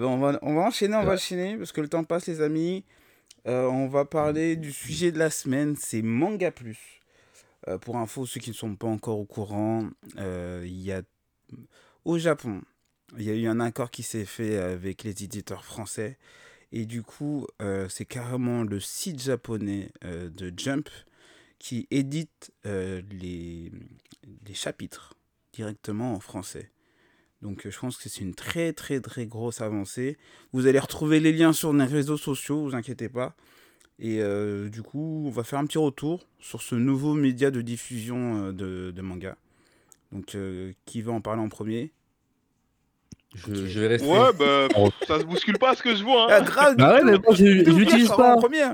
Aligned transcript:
on, 0.00 0.18
va, 0.18 0.38
on 0.42 0.54
va 0.54 0.62
enchaîner, 0.62 0.96
on 0.96 1.04
va 1.04 1.14
enchaîner, 1.14 1.56
parce 1.56 1.72
que 1.72 1.80
le 1.80 1.88
temps 1.88 2.04
passe, 2.04 2.26
les 2.26 2.40
amis. 2.40 2.84
Euh, 3.46 3.66
on 3.66 3.88
va 3.88 4.06
parler 4.06 4.56
du 4.56 4.72
sujet 4.72 5.12
de 5.12 5.18
la 5.18 5.30
semaine, 5.30 5.76
c'est 5.76 6.02
Manga 6.02 6.50
Plus. 6.50 7.00
Euh, 7.68 7.78
pour 7.78 7.96
info, 7.96 8.26
ceux 8.26 8.40
qui 8.40 8.50
ne 8.50 8.54
sont 8.54 8.74
pas 8.74 8.86
encore 8.86 9.18
au 9.18 9.26
courant, 9.26 9.88
euh, 10.16 10.62
il 10.64 10.80
y 10.80 10.92
a 10.92 11.02
au 12.04 12.18
Japon, 12.18 12.62
il 13.18 13.24
y 13.24 13.30
a 13.30 13.34
eu 13.34 13.46
un 13.46 13.60
accord 13.60 13.90
qui 13.90 14.02
s'est 14.02 14.24
fait 14.24 14.56
avec 14.56 15.04
les 15.04 15.22
éditeurs 15.22 15.64
français. 15.64 16.18
Et 16.72 16.86
du 16.86 17.02
coup, 17.02 17.46
c'est 17.88 18.04
carrément 18.04 18.64
le 18.64 18.80
site 18.80 19.22
japonais 19.22 19.92
de 20.02 20.52
Jump 20.56 20.88
qui 21.60 21.86
édite 21.92 22.52
les, 22.64 23.70
les 24.44 24.54
chapitres 24.54 25.14
directement 25.52 26.14
en 26.14 26.20
français. 26.20 26.72
Donc 27.42 27.68
je 27.68 27.78
pense 27.78 27.96
que 27.96 28.08
c'est 28.08 28.22
une 28.22 28.34
très 28.34 28.72
très 28.72 29.00
très 29.00 29.26
grosse 29.26 29.60
avancée. 29.60 30.16
Vous 30.52 30.66
allez 30.66 30.78
retrouver 30.78 31.20
les 31.20 31.32
liens 31.32 31.52
sur 31.52 31.72
les 31.72 31.84
réseaux 31.84 32.16
sociaux, 32.16 32.62
vous 32.62 32.74
inquiétez 32.74 33.08
pas. 33.08 33.36
Et 33.98 34.20
euh, 34.20 34.68
du 34.68 34.82
coup, 34.82 35.24
on 35.26 35.30
va 35.30 35.44
faire 35.44 35.58
un 35.58 35.66
petit 35.66 35.78
retour 35.78 36.26
sur 36.40 36.62
ce 36.62 36.74
nouveau 36.74 37.14
média 37.14 37.50
de 37.50 37.60
diffusion 37.60 38.46
euh, 38.46 38.52
de, 38.52 38.90
de 38.90 39.02
manga. 39.02 39.36
Donc 40.10 40.34
euh, 40.34 40.72
qui 40.84 41.02
va 41.02 41.12
en 41.12 41.20
parler 41.20 41.42
en 41.42 41.48
premier? 41.48 41.92
Je, 43.34 43.66
je, 43.66 43.80
vais 43.80 43.88
rester. 43.88 44.08
Ouais, 44.08 44.32
bah 44.38 44.68
ça 45.06 45.18
se 45.18 45.24
bouscule 45.24 45.58
pas 45.58 45.74
ce 45.74 45.82
que 45.82 45.94
je 45.94 46.04
vois. 46.04 46.24
Hein. 46.24 46.38
Ah, 46.38 46.40
grave, 46.40 46.76
bah 46.76 46.94
ouais, 46.94 47.04
mais 47.04 47.18
moi 47.18 47.34
je 47.34 47.44
l'utilise 47.44 48.08
pas. 48.08 48.36
En 48.36 48.38
premier. 48.38 48.64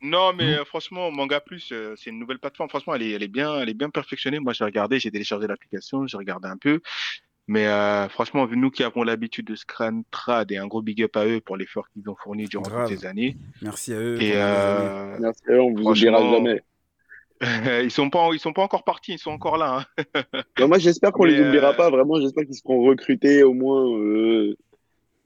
Non, 0.00 0.32
mais 0.32 0.60
mmh. 0.60 0.64
franchement, 0.64 1.10
Manga 1.10 1.40
Plus, 1.40 1.72
c'est 1.96 2.10
une 2.10 2.18
nouvelle 2.18 2.38
plateforme. 2.38 2.68
Franchement, 2.68 2.94
elle 2.94 3.02
est, 3.02 3.10
elle 3.10 3.22
est 3.22 3.28
bien, 3.28 3.60
elle 3.60 3.68
est 3.68 3.74
bien 3.74 3.90
perfectionnée. 3.90 4.40
Moi, 4.40 4.52
j'ai 4.52 4.64
regardé, 4.64 4.98
j'ai 4.98 5.10
téléchargé 5.10 5.46
l'application, 5.46 6.06
j'ai 6.06 6.16
regardé 6.16 6.48
un 6.48 6.56
peu. 6.56 6.80
Mais 7.48 7.66
euh, 7.66 8.08
franchement, 8.08 8.46
nous 8.46 8.70
qui 8.70 8.84
avons 8.84 9.02
l'habitude 9.02 9.46
de 9.46 9.56
Scrantrad 9.56 10.50
et 10.52 10.58
un 10.58 10.66
gros 10.66 10.80
big 10.80 11.02
up 11.02 11.16
à 11.16 11.26
eux 11.26 11.40
pour 11.40 11.56
l'effort 11.56 11.88
qu'ils 11.88 12.08
ont 12.08 12.14
fourni 12.14 12.46
durant 12.46 12.62
toutes 12.62 12.88
ces 12.88 13.04
années. 13.04 13.36
Merci 13.62 13.92
à 13.92 13.98
eux. 13.98 14.22
Et 14.22 14.32
euh, 14.36 15.16
Merci 15.18 15.42
à 15.48 15.52
eux, 15.52 15.60
on 15.60 15.74
vous 15.74 15.82
oubliera 15.82 16.20
jamais. 16.20 16.62
ils 17.82 17.90
sont 17.90 18.08
pas, 18.10 18.28
ils 18.32 18.38
sont 18.38 18.52
pas 18.52 18.62
encore 18.62 18.84
partis, 18.84 19.14
ils 19.14 19.18
sont 19.18 19.32
encore 19.32 19.56
là. 19.56 19.84
Hein. 20.04 20.22
moi, 20.68 20.78
j'espère 20.78 21.10
qu'on 21.10 21.24
les 21.24 21.40
oubliera 21.40 21.70
euh... 21.70 21.76
pas. 21.76 21.90
Vraiment, 21.90 22.20
j'espère 22.20 22.44
qu'ils 22.44 22.54
seront 22.54 22.84
recrutés 22.84 23.42
au 23.42 23.52
moins 23.52 23.90
euh, 23.98 24.56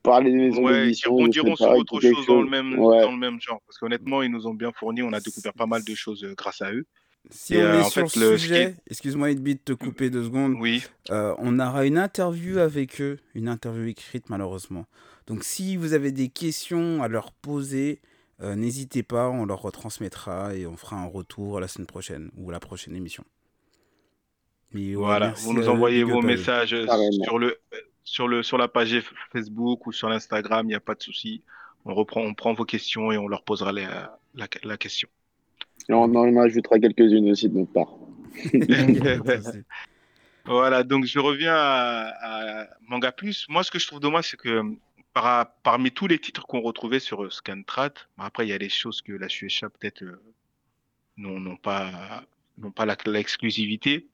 par 0.02 0.22
les 0.22 0.32
maisons 0.32 0.64
ouais, 0.64 0.84
d'édition. 0.84 1.18
Ils 1.18 1.28
diront 1.28 1.54
sur 1.54 1.68
autre 1.68 2.00
chose 2.00 2.26
dans 2.26 2.40
le 2.40 2.48
même, 2.48 2.78
ouais. 2.78 3.02
dans 3.02 3.12
le 3.12 3.18
même 3.18 3.38
genre. 3.42 3.60
Parce 3.66 3.76
qu'honnêtement, 3.76 4.22
ils 4.22 4.30
nous 4.30 4.46
ont 4.46 4.54
bien 4.54 4.72
fourni. 4.72 5.02
On 5.02 5.12
a 5.12 5.20
découvert 5.20 5.52
pas 5.52 5.66
mal 5.66 5.84
de 5.84 5.94
choses 5.94 6.26
grâce 6.34 6.62
à 6.62 6.72
eux. 6.72 6.86
Si 7.30 7.54
et 7.54 7.62
on 7.62 7.66
euh, 7.66 7.80
est 7.80 7.90
sur 7.90 8.10
fait, 8.10 8.20
le 8.20 8.38
sujet, 8.38 8.76
excuse-moi 8.88 9.30
Edbit 9.30 9.56
de 9.56 9.60
te 9.60 9.72
couper 9.72 10.10
deux 10.10 10.24
secondes. 10.24 10.54
Oui. 10.60 10.84
Euh, 11.10 11.34
on 11.38 11.58
aura 11.58 11.84
une 11.84 11.98
interview 11.98 12.58
avec 12.58 13.00
eux, 13.00 13.18
une 13.34 13.48
interview 13.48 13.86
écrite 13.86 14.30
malheureusement. 14.30 14.86
Donc 15.26 15.42
si 15.42 15.76
vous 15.76 15.92
avez 15.92 16.12
des 16.12 16.28
questions 16.28 17.02
à 17.02 17.08
leur 17.08 17.32
poser, 17.32 18.00
euh, 18.42 18.54
n'hésitez 18.54 19.02
pas, 19.02 19.28
on 19.28 19.44
leur 19.44 19.62
retransmettra 19.62 20.54
et 20.54 20.66
on 20.66 20.76
fera 20.76 20.96
un 20.96 21.06
retour 21.06 21.58
la 21.58 21.68
semaine 21.68 21.86
prochaine 21.86 22.30
ou 22.36 22.50
la 22.50 22.60
prochaine 22.60 22.94
émission. 22.94 23.24
Mais, 24.72 24.94
voilà, 24.94 25.30
vous 25.38 25.52
nous 25.52 25.68
envoyez 25.68 26.04
vos 26.04 26.22
messages 26.22 26.76
sur 27.22 27.38
le, 27.38 27.56
sur 28.04 28.28
le 28.28 28.42
sur 28.42 28.58
la 28.58 28.68
page 28.68 29.00
Facebook 29.32 29.86
ou 29.86 29.92
sur 29.92 30.08
l'Instagram, 30.08 30.66
il 30.66 30.68
n'y 30.68 30.74
a 30.74 30.80
pas 30.80 30.94
de 30.94 31.02
souci. 31.02 31.42
On 31.84 31.94
reprend, 31.94 32.20
on 32.20 32.34
prend 32.34 32.52
vos 32.52 32.64
questions 32.64 33.12
et 33.12 33.16
on 33.16 33.28
leur 33.28 33.42
posera 33.42 33.72
la, 33.72 34.18
la, 34.34 34.48
la 34.64 34.76
question. 34.76 35.08
Et 35.88 35.92
on 35.92 36.02
en 36.02 36.36
ajoutera 36.36 36.78
quelques-unes 36.78 37.30
aussi 37.30 37.48
de 37.48 37.58
notre 37.58 37.72
part. 37.72 37.94
voilà, 40.44 40.82
donc 40.82 41.04
je 41.04 41.18
reviens 41.18 41.54
à, 41.54 42.12
à, 42.20 42.66
Manga 42.88 43.12
Plus. 43.12 43.46
Moi, 43.48 43.62
ce 43.62 43.70
que 43.70 43.78
je 43.78 43.86
trouve 43.86 44.00
dommage, 44.00 44.30
c'est 44.30 44.36
que 44.36 44.62
par, 45.12 45.52
parmi 45.62 45.90
tous 45.92 46.06
les 46.06 46.18
titres 46.18 46.46
qu'on 46.46 46.60
retrouvait 46.60 47.00
sur 47.00 47.32
Scantrat, 47.32 47.94
après, 48.18 48.46
il 48.46 48.50
y 48.50 48.52
a 48.52 48.58
des 48.58 48.68
choses 48.68 49.00
que 49.00 49.12
la 49.12 49.28
Shueisha 49.28 49.70
peut-être 49.70 50.02
euh, 50.02 50.20
n'ont 51.16 51.56
pas, 51.56 52.24
n'ont 52.58 52.72
pas 52.72 52.86
l'exclusivité. 53.06 54.08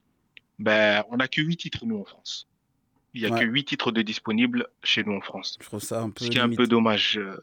Ben, 0.59 1.03
on 1.11 1.17
n'a 1.17 1.27
que 1.27 1.41
8 1.41 1.57
titres, 1.57 1.87
nous, 1.87 1.99
en 1.99 2.05
France. 2.05 2.47
Il 3.15 3.23
n'y 3.23 3.27
a 3.27 3.31
ouais. 3.33 3.41
que 3.41 3.45
8 3.45 3.65
titres 3.65 3.91
de 3.93 4.03
disponibles 4.03 4.69
chez 4.83 5.03
nous 5.05 5.15
en 5.15 5.21
France. 5.21 5.59
Je 5.61 5.67
trouve 5.67 5.81
ça 5.81 6.03
un 6.03 6.11
peu. 6.11 6.25
Ce 6.25 6.31
qui 6.31 6.39
est 6.39 6.43
un 6.43 6.55
peu 6.55 6.67
dommage. 6.67 7.19
Euh, 7.19 7.37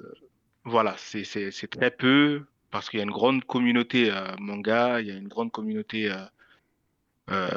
voilà, 0.63 0.95
c'est 0.97 1.67
très 1.69 1.91
peu 1.91 2.43
parce 2.71 2.89
qu'il 2.89 2.99
y 2.99 3.01
a 3.01 3.05
une 3.05 3.11
grande 3.11 3.43
communauté 3.43 4.11
euh, 4.11 4.35
manga, 4.39 5.01
il 5.01 5.07
y 5.07 5.11
a 5.11 5.15
une 5.15 5.27
grande 5.27 5.51
communauté 5.51 6.11
euh, 6.11 6.17
euh, 7.31 7.49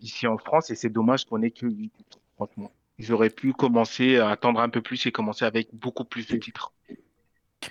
ici 0.00 0.26
en 0.26 0.38
France, 0.38 0.70
et 0.70 0.74
c'est 0.74 0.88
dommage 0.88 1.24
qu'on 1.24 1.42
ait 1.42 1.50
que 1.50 1.66
8 1.66 1.90
titres, 1.90 2.18
franchement. 2.36 2.70
Ils 2.98 3.12
auraient 3.12 3.30
pu 3.30 3.52
commencer 3.52 4.16
à 4.16 4.30
attendre 4.30 4.60
un 4.60 4.70
peu 4.70 4.80
plus 4.80 5.04
et 5.06 5.12
commencer 5.12 5.44
avec 5.44 5.68
beaucoup 5.74 6.04
plus 6.04 6.26
de 6.26 6.36
titres. 6.36 6.72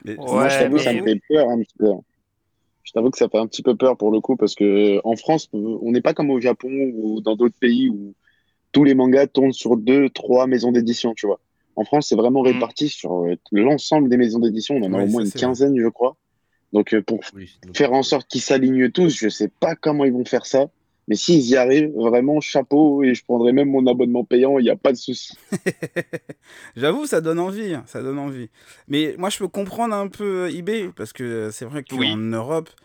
Mais, 0.03 0.17
ouais, 0.17 0.25
moi, 0.25 0.49
je 0.49 0.59
t'avoue, 0.59 0.75
mais... 0.75 0.83
ça 0.83 0.93
me 0.93 1.03
fait 1.03 1.21
peur 1.27 1.49
un 1.49 1.59
petit 1.59 1.77
peu. 1.77 1.91
Je 2.83 2.91
t'avoue 2.91 3.09
que 3.09 3.17
ça 3.17 3.27
fait 3.29 3.39
un 3.39 3.47
petit 3.47 3.63
peu 3.63 3.75
peur 3.75 3.97
pour 3.97 4.11
le 4.11 4.19
coup, 4.19 4.35
parce 4.35 4.53
que 4.53 5.01
en 5.03 5.15
France, 5.15 5.49
on 5.53 5.91
n'est 5.91 6.01
pas 6.01 6.13
comme 6.13 6.29
au 6.29 6.39
Japon 6.39 6.69
ou 6.69 7.21
dans 7.21 7.35
d'autres 7.35 7.57
pays 7.59 7.89
où 7.89 8.13
tous 8.71 8.83
les 8.83 8.93
mangas 8.93 9.27
tournent 9.27 9.53
sur 9.53 9.77
deux, 9.77 10.09
trois 10.09 10.45
maisons 10.45 10.71
d'édition, 10.71 11.15
tu 11.15 11.25
vois. 11.25 11.39
En 11.75 11.83
France, 11.83 12.07
c'est 12.09 12.15
vraiment 12.15 12.41
réparti 12.41 12.85
mmh. 12.85 12.89
sur 12.89 13.25
l'ensemble 13.51 14.09
des 14.09 14.17
maisons 14.17 14.39
d'édition. 14.39 14.75
On 14.75 14.83
en 14.83 14.93
a 14.93 14.97
ouais, 14.97 15.03
au 15.05 15.07
moins 15.07 15.25
une 15.25 15.31
quinzaine, 15.31 15.79
je 15.79 15.87
crois. 15.87 16.15
Donc, 16.75 16.93
euh, 16.93 17.01
pour 17.01 17.21
oui, 17.33 17.57
faire 17.73 17.93
en 17.93 18.03
sorte 18.03 18.27
qu'ils 18.27 18.41
s'alignent 18.41 18.91
tous, 18.91 19.15
je 19.15 19.29
sais 19.29 19.47
pas 19.47 19.75
comment 19.75 20.03
ils 20.03 20.11
vont 20.11 20.25
faire 20.25 20.45
ça. 20.45 20.67
Mais 21.07 21.15
s'ils 21.15 21.47
y 21.47 21.55
arrivent, 21.55 21.93
vraiment, 21.95 22.41
chapeau, 22.41 23.01
et 23.01 23.13
je 23.13 23.23
prendrai 23.23 23.53
même 23.53 23.69
mon 23.69 23.87
abonnement 23.87 24.25
payant, 24.25 24.59
il 24.59 24.63
n'y 24.63 24.69
a 24.69 24.75
pas 24.75 24.91
de 24.91 24.97
souci. 24.97 25.37
J'avoue, 26.75 27.05
ça 27.05 27.21
donne 27.21 27.39
envie, 27.39 27.75
hein, 27.75 27.83
ça 27.85 28.03
donne 28.03 28.19
envie. 28.19 28.49
Mais 28.89 29.15
moi, 29.17 29.29
je 29.29 29.37
peux 29.37 29.47
comprendre 29.47 29.95
un 29.95 30.09
peu 30.09 30.49
eBay, 30.53 30.89
parce 30.93 31.13
que 31.13 31.49
c'est 31.49 31.63
vrai 31.63 31.81
qu'en 31.81 31.97
oui. 31.97 32.13
Europe, 32.33 32.69
euh, 32.69 32.84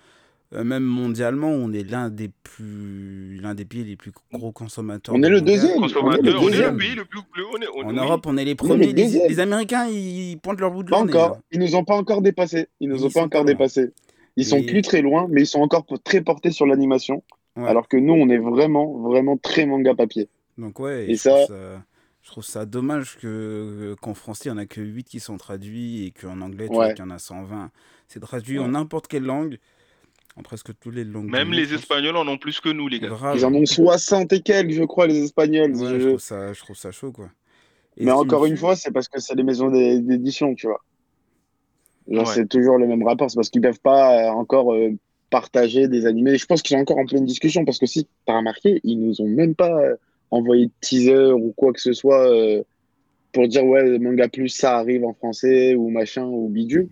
même 0.52 0.82
mondialement, 0.82 1.48
on 1.48 1.72
est 1.72 1.88
l'un 1.88 2.10
des 2.10 2.28
plus, 2.28 3.38
l'un 3.40 3.54
des 3.54 3.64
pays 3.64 3.84
les 3.84 3.96
plus 3.96 4.12
gros 4.32 4.50
consommateurs. 4.50 5.14
On 5.14 5.22
est 5.22 5.28
le 5.28 5.40
deuxième. 5.40 5.78
Consommateur, 5.78 6.42
on 6.42 6.48
est 6.48 6.58
le 6.58 6.76
pays 6.76 6.94
le 6.96 7.04
plus, 7.04 7.20
on 7.54 7.60
est, 7.60 7.66
on 7.74 7.88
en 7.88 7.92
Europe, 7.92 8.26
on 8.26 8.36
est 8.36 8.44
les 8.44 8.56
premiers. 8.56 8.92
Les, 8.92 9.28
les, 9.28 9.40
Américains, 9.40 9.86
ils 9.86 10.38
pointent 10.38 10.60
leur 10.60 10.72
bout 10.72 10.82
de 10.82 10.90
pas 10.90 10.98
encore. 10.98 11.30
Là. 11.30 11.40
Ils 11.52 11.60
nous 11.60 11.76
ont 11.76 11.84
pas 11.84 11.94
encore 11.94 12.20
dépassés. 12.20 12.66
Ils 12.80 12.88
nous 12.88 12.96
ils 12.96 13.06
ont 13.06 13.10
pas 13.10 13.22
encore 13.22 13.44
dépassés. 13.44 13.92
Ils 14.36 14.44
sont 14.44 14.62
plus 14.62 14.82
très 14.82 15.02
loin, 15.02 15.28
mais 15.30 15.42
ils 15.42 15.46
sont 15.46 15.60
encore 15.60 15.86
très 16.02 16.20
portés 16.20 16.50
sur 16.50 16.66
l'animation. 16.66 17.22
Ouais. 17.56 17.68
Alors 17.68 17.88
que 17.88 17.96
nous, 17.96 18.14
on 18.14 18.28
est 18.28 18.38
vraiment, 18.38 18.98
vraiment 18.98 19.36
très 19.36 19.66
manga 19.66 19.94
papier. 19.94 20.28
Donc 20.58 20.80
ouais. 20.80 21.06
Et, 21.06 21.12
et 21.12 21.16
ça... 21.16 21.46
ça... 21.46 21.82
Je 22.22 22.30
trouve 22.30 22.44
ça 22.44 22.66
dommage 22.66 23.16
que 23.18 23.96
qu'en 24.02 24.12
français, 24.12 24.50
il 24.50 24.52
n'y 24.52 24.58
en 24.58 24.62
a 24.62 24.66
que 24.66 24.82
8 24.82 25.04
qui 25.04 25.20
sont 25.20 25.38
traduits 25.38 26.04
et 26.04 26.10
qu'en 26.10 26.42
anglais, 26.42 26.66
tu 26.66 26.72
ouais. 26.72 26.76
vois 26.76 26.92
qu'il 26.92 27.02
y 27.02 27.08
en 27.08 27.10
a 27.10 27.18
120. 27.18 27.70
C'est 28.08 28.20
traduit 28.20 28.58
ouais. 28.58 28.64
en 28.64 28.68
n'importe 28.68 29.08
quelle 29.08 29.24
langue 29.24 29.58
en 30.40 30.42
presque 30.42 30.70
tous 30.80 30.90
les 30.90 31.04
langues. 31.04 31.30
Même 31.30 31.52
les 31.52 31.72
Espagnols 31.74 32.16
en 32.16 32.26
ont 32.26 32.38
plus 32.38 32.60
que 32.60 32.68
nous, 32.68 32.88
les 32.88 33.00
gars. 33.00 33.16
Ils 33.34 33.44
en 33.44 33.54
ont 33.54 33.66
60 33.66 34.32
et 34.32 34.40
quelques, 34.40 34.72
je 34.72 34.84
crois, 34.84 35.06
les 35.06 35.22
Espagnols. 35.22 35.74
Ouais, 35.76 35.90
je... 35.90 35.98
Je, 36.00 36.08
trouve 36.08 36.20
ça, 36.20 36.52
je 36.52 36.60
trouve 36.60 36.76
ça 36.76 36.90
chaud, 36.90 37.12
quoi. 37.12 37.30
Et 37.96 38.04
Mais 38.04 38.12
encore 38.12 38.46
une 38.46 38.56
fois, 38.56 38.76
c'est 38.76 38.90
parce 38.90 39.08
que 39.08 39.20
c'est 39.20 39.34
les 39.34 39.42
maisons 39.42 39.70
d'édition, 39.70 40.54
tu 40.54 40.66
vois. 40.66 40.82
Genre, 42.08 42.26
ouais. 42.26 42.34
c'est 42.34 42.48
toujours 42.48 42.78
le 42.78 42.86
même 42.86 43.02
rapport. 43.02 43.30
C'est 43.30 43.36
parce 43.36 43.50
qu'ils 43.50 43.60
peuvent 43.60 43.80
pas 43.80 44.28
euh, 44.28 44.30
encore 44.30 44.72
euh, 44.72 44.90
partager 45.30 45.88
des 45.88 46.06
animés. 46.06 46.36
Je 46.36 46.46
pense 46.46 46.62
qu'ils 46.62 46.76
sont 46.76 46.80
encore 46.80 46.98
en 46.98 47.06
pleine 47.06 47.24
discussion 47.24 47.64
parce 47.64 47.78
que 47.78 47.86
si 47.86 48.04
tu 48.04 48.10
as 48.26 48.36
remarqué, 48.36 48.80
ils 48.84 49.00
nous 49.00 49.20
ont 49.20 49.28
même 49.28 49.54
pas 49.54 49.72
euh, 49.80 49.96
envoyé 50.30 50.66
de 50.66 50.72
teaser 50.80 51.32
ou 51.32 51.52
quoi 51.56 51.72
que 51.72 51.80
ce 51.80 51.92
soit 51.92 52.28
euh, 52.30 52.62
pour 53.32 53.48
dire 53.48 53.64
ouais, 53.64 53.98
manga 53.98 54.28
plus 54.28 54.48
ça 54.48 54.78
arrive 54.78 55.04
en 55.04 55.14
français 55.14 55.74
ou 55.74 55.88
machin 55.88 56.24
ou 56.26 56.48
bidule. 56.48 56.88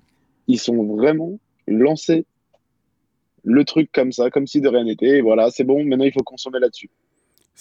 Ils 0.47 0.59
sont 0.59 0.82
vraiment 0.84 1.38
lancés 1.66 2.25
le 3.48 3.64
truc 3.64 3.91
comme 3.92 4.12
ça, 4.12 4.31
comme 4.31 4.47
si 4.47 4.60
de 4.60 4.69
rien 4.69 4.84
n'était. 4.84 5.20
Voilà, 5.20 5.50
c'est 5.50 5.64
bon, 5.64 5.84
maintenant 5.84 6.04
il 6.04 6.12
faut 6.12 6.22
consommer 6.22 6.60
là-dessus. 6.60 6.91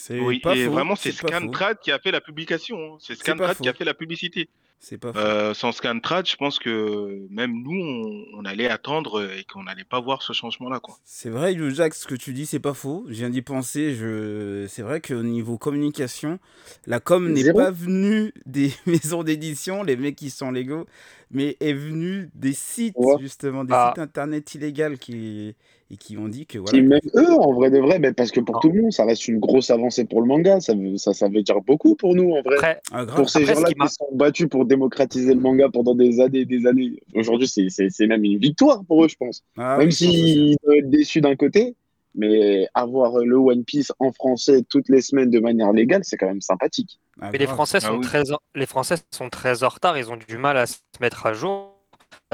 Oui, 0.09 0.41
et 0.43 0.65
faux, 0.65 0.71
vraiment, 0.71 0.95
c'est 0.95 1.11
Scantrad 1.11 1.79
qui 1.79 1.91
a 1.91 1.97
fait 1.97 2.11
la 2.11 2.21
publication. 2.21 2.77
Hein. 2.77 2.97
C'est 2.99 3.15
Scantrad 3.15 3.57
qui 3.57 3.67
a 3.67 3.73
fait 3.73 3.85
la 3.85 3.95
publicité. 3.95 4.49
C'est 4.79 4.99
pas 4.99 5.11
euh, 5.15 5.53
sans 5.55 5.71
Scantrad, 5.71 6.27
je 6.27 6.35
pense 6.35 6.59
que 6.59 7.27
même 7.31 7.63
nous, 7.63 7.81
on, 7.81 8.39
on 8.39 8.45
allait 8.45 8.69
attendre 8.69 9.27
et 9.37 9.43
qu'on 9.43 9.63
n'allait 9.63 9.83
pas 9.83 9.99
voir 9.99 10.21
ce 10.21 10.33
changement-là. 10.33 10.79
C'est 11.03 11.29
vrai, 11.29 11.55
Jacques, 11.71 11.95
ce 11.95 12.05
que 12.05 12.15
tu 12.15 12.31
dis, 12.31 12.45
c'est 12.45 12.59
pas 12.59 12.75
faux. 12.75 13.03
Je 13.07 13.15
viens 13.15 13.29
d'y 13.29 13.41
penser. 13.41 13.95
Je... 13.95 14.65
C'est 14.69 14.83
vrai 14.83 15.01
qu'au 15.01 15.23
niveau 15.23 15.57
communication, 15.57 16.37
la 16.85 16.99
com 16.99 17.31
n'est 17.31 17.51
pas 17.53 17.71
venue 17.71 18.31
des 18.45 18.71
maisons 18.85 19.23
d'édition, 19.23 19.81
les 19.81 19.97
mecs 19.97 20.15
qui 20.15 20.29
sont 20.29 20.51
légaux, 20.51 20.85
mais 21.31 21.57
est 21.59 21.73
venue 21.73 22.29
des 22.35 22.53
sites, 22.53 22.95
ouais. 22.97 23.15
justement, 23.19 23.63
des 23.63 23.73
ah. 23.73 23.93
sites 23.93 24.03
internet 24.03 24.53
illégaux 24.53 24.95
qui 24.99 25.55
et 25.89 25.97
qui 25.97 26.17
ont 26.17 26.27
dit 26.27 26.45
que 26.45 26.57
voilà. 26.57 26.77
Qui 26.77 26.83
même 26.83 26.99
eux, 27.15 27.33
en 27.39 27.53
vrai 27.53 27.69
de 27.71 27.79
vrai, 27.79 27.99
mais 27.99 28.11
parce 28.11 28.31
que 28.31 28.39
pour 28.39 28.55
non. 28.55 28.61
tout 28.61 28.71
le 28.71 28.81
monde, 28.81 28.91
ça 28.91 29.05
reste 29.05 29.27
une 29.27 29.39
grosse 29.39 29.69
avancée 29.69 30.03
pour 30.03 30.21
le 30.21 30.27
manga. 30.27 30.59
Ça, 30.59 30.73
veut, 30.73 30.97
ça, 30.97 31.13
ça 31.13 31.29
veut 31.29 31.41
dire 31.41 31.61
beaucoup 31.61 31.95
pour 31.95 32.13
nous, 32.13 32.31
en 32.31 32.41
vrai. 32.41 32.55
Après, 32.57 32.81
ah, 32.91 33.05
pour 33.05 33.29
ces 33.29 33.45
gens-là 33.45 33.71
qui 33.71 33.93
sont 33.93 34.09
battus 34.13 34.47
pour 34.49 34.65
démocratiser 34.67 35.33
le 35.33 35.39
manga 35.39 35.69
pendant 35.69 35.95
des 35.95 36.19
années 36.19 36.39
et 36.41 36.45
des 36.45 36.65
années. 36.67 37.01
Aujourd'hui, 37.15 37.47
c'est 37.47 38.07
même 38.07 38.23
une 38.23 38.37
victoire 38.37 38.83
pour 38.85 39.03
eux, 39.03 39.07
je 39.07 39.15
pense. 39.15 39.43
Ah, 39.57 39.77
même 39.77 39.87
oui, 39.87 39.93
s'ils 39.93 40.55
doivent 40.63 40.77
être 40.77 40.89
déçus 40.89 41.21
d'un 41.21 41.35
côté, 41.35 41.75
mais 42.15 42.67
avoir 42.73 43.17
le 43.19 43.35
One 43.35 43.63
Piece 43.63 43.91
en 43.99 44.11
français 44.11 44.63
toutes 44.69 44.89
les 44.89 45.01
semaines 45.01 45.29
de 45.29 45.39
manière 45.39 45.71
légale, 45.71 46.01
c'est 46.03 46.17
quand 46.17 46.27
même 46.27 46.41
sympathique. 46.41 46.99
Ah, 47.21 47.29
Mais 47.31 47.37
les. 47.39 47.47
Français, 47.47 47.79
Ah 47.81 47.87
sont 47.87 47.97
oui. 47.97 48.05
très 48.05 48.31
en... 48.31 48.37
les 48.55 48.65
Français 48.65 48.95
sont 49.11 49.29
très 49.29 49.63
en 49.63 49.69
retard, 49.69 49.97
ils 49.97 50.11
ont 50.11 50.17
du 50.17 50.37
mal 50.37 50.57
à 50.57 50.65
se 50.67 50.77
mettre 51.01 51.25
à 51.25 51.33
jour. 51.33 51.73